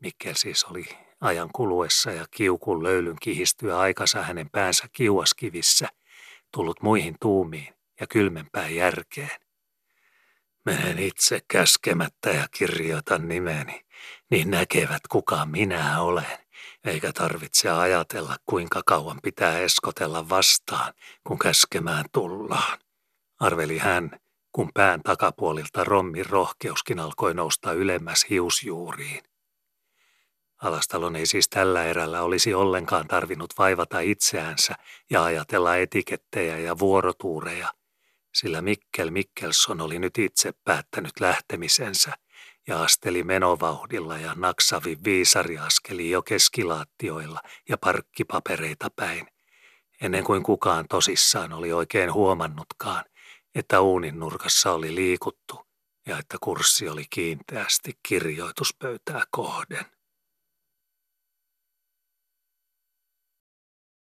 [0.00, 0.84] Mikkel siis oli
[1.20, 5.88] ajan kuluessa ja kiukun löylyn kihistyä aikansa hänen päänsä kiuaskivissä,
[6.52, 9.40] tullut muihin tuumiin ja kylmempään järkeen.
[10.64, 13.84] Menen itse käskemättä ja kirjoitan nimeni,
[14.30, 16.38] niin näkevät kuka minä olen,
[16.84, 20.94] eikä tarvitse ajatella kuinka kauan pitää eskotella vastaan,
[21.26, 22.78] kun käskemään tullaan.
[23.40, 24.10] Arveli hän,
[24.52, 29.22] kun pään takapuolilta rommin rohkeuskin alkoi nousta ylemmäs hiusjuuriin.
[30.62, 34.74] Alastalon ei siis tällä erällä olisi ollenkaan tarvinnut vaivata itseänsä
[35.10, 37.72] ja ajatella etikettejä ja vuorotuureja,
[38.34, 42.12] sillä Mikkel Mikkelsson oli nyt itse päättänyt lähtemisensä
[42.68, 49.26] ja asteli menovauhdilla ja naksavi viisari askeli jo keskilaattioilla ja parkkipapereita päin,
[50.00, 53.04] ennen kuin kukaan tosissaan oli oikein huomannutkaan,
[53.54, 55.66] että uunin nurkassa oli liikuttu
[56.06, 59.97] ja että kurssi oli kiinteästi kirjoituspöytää kohden.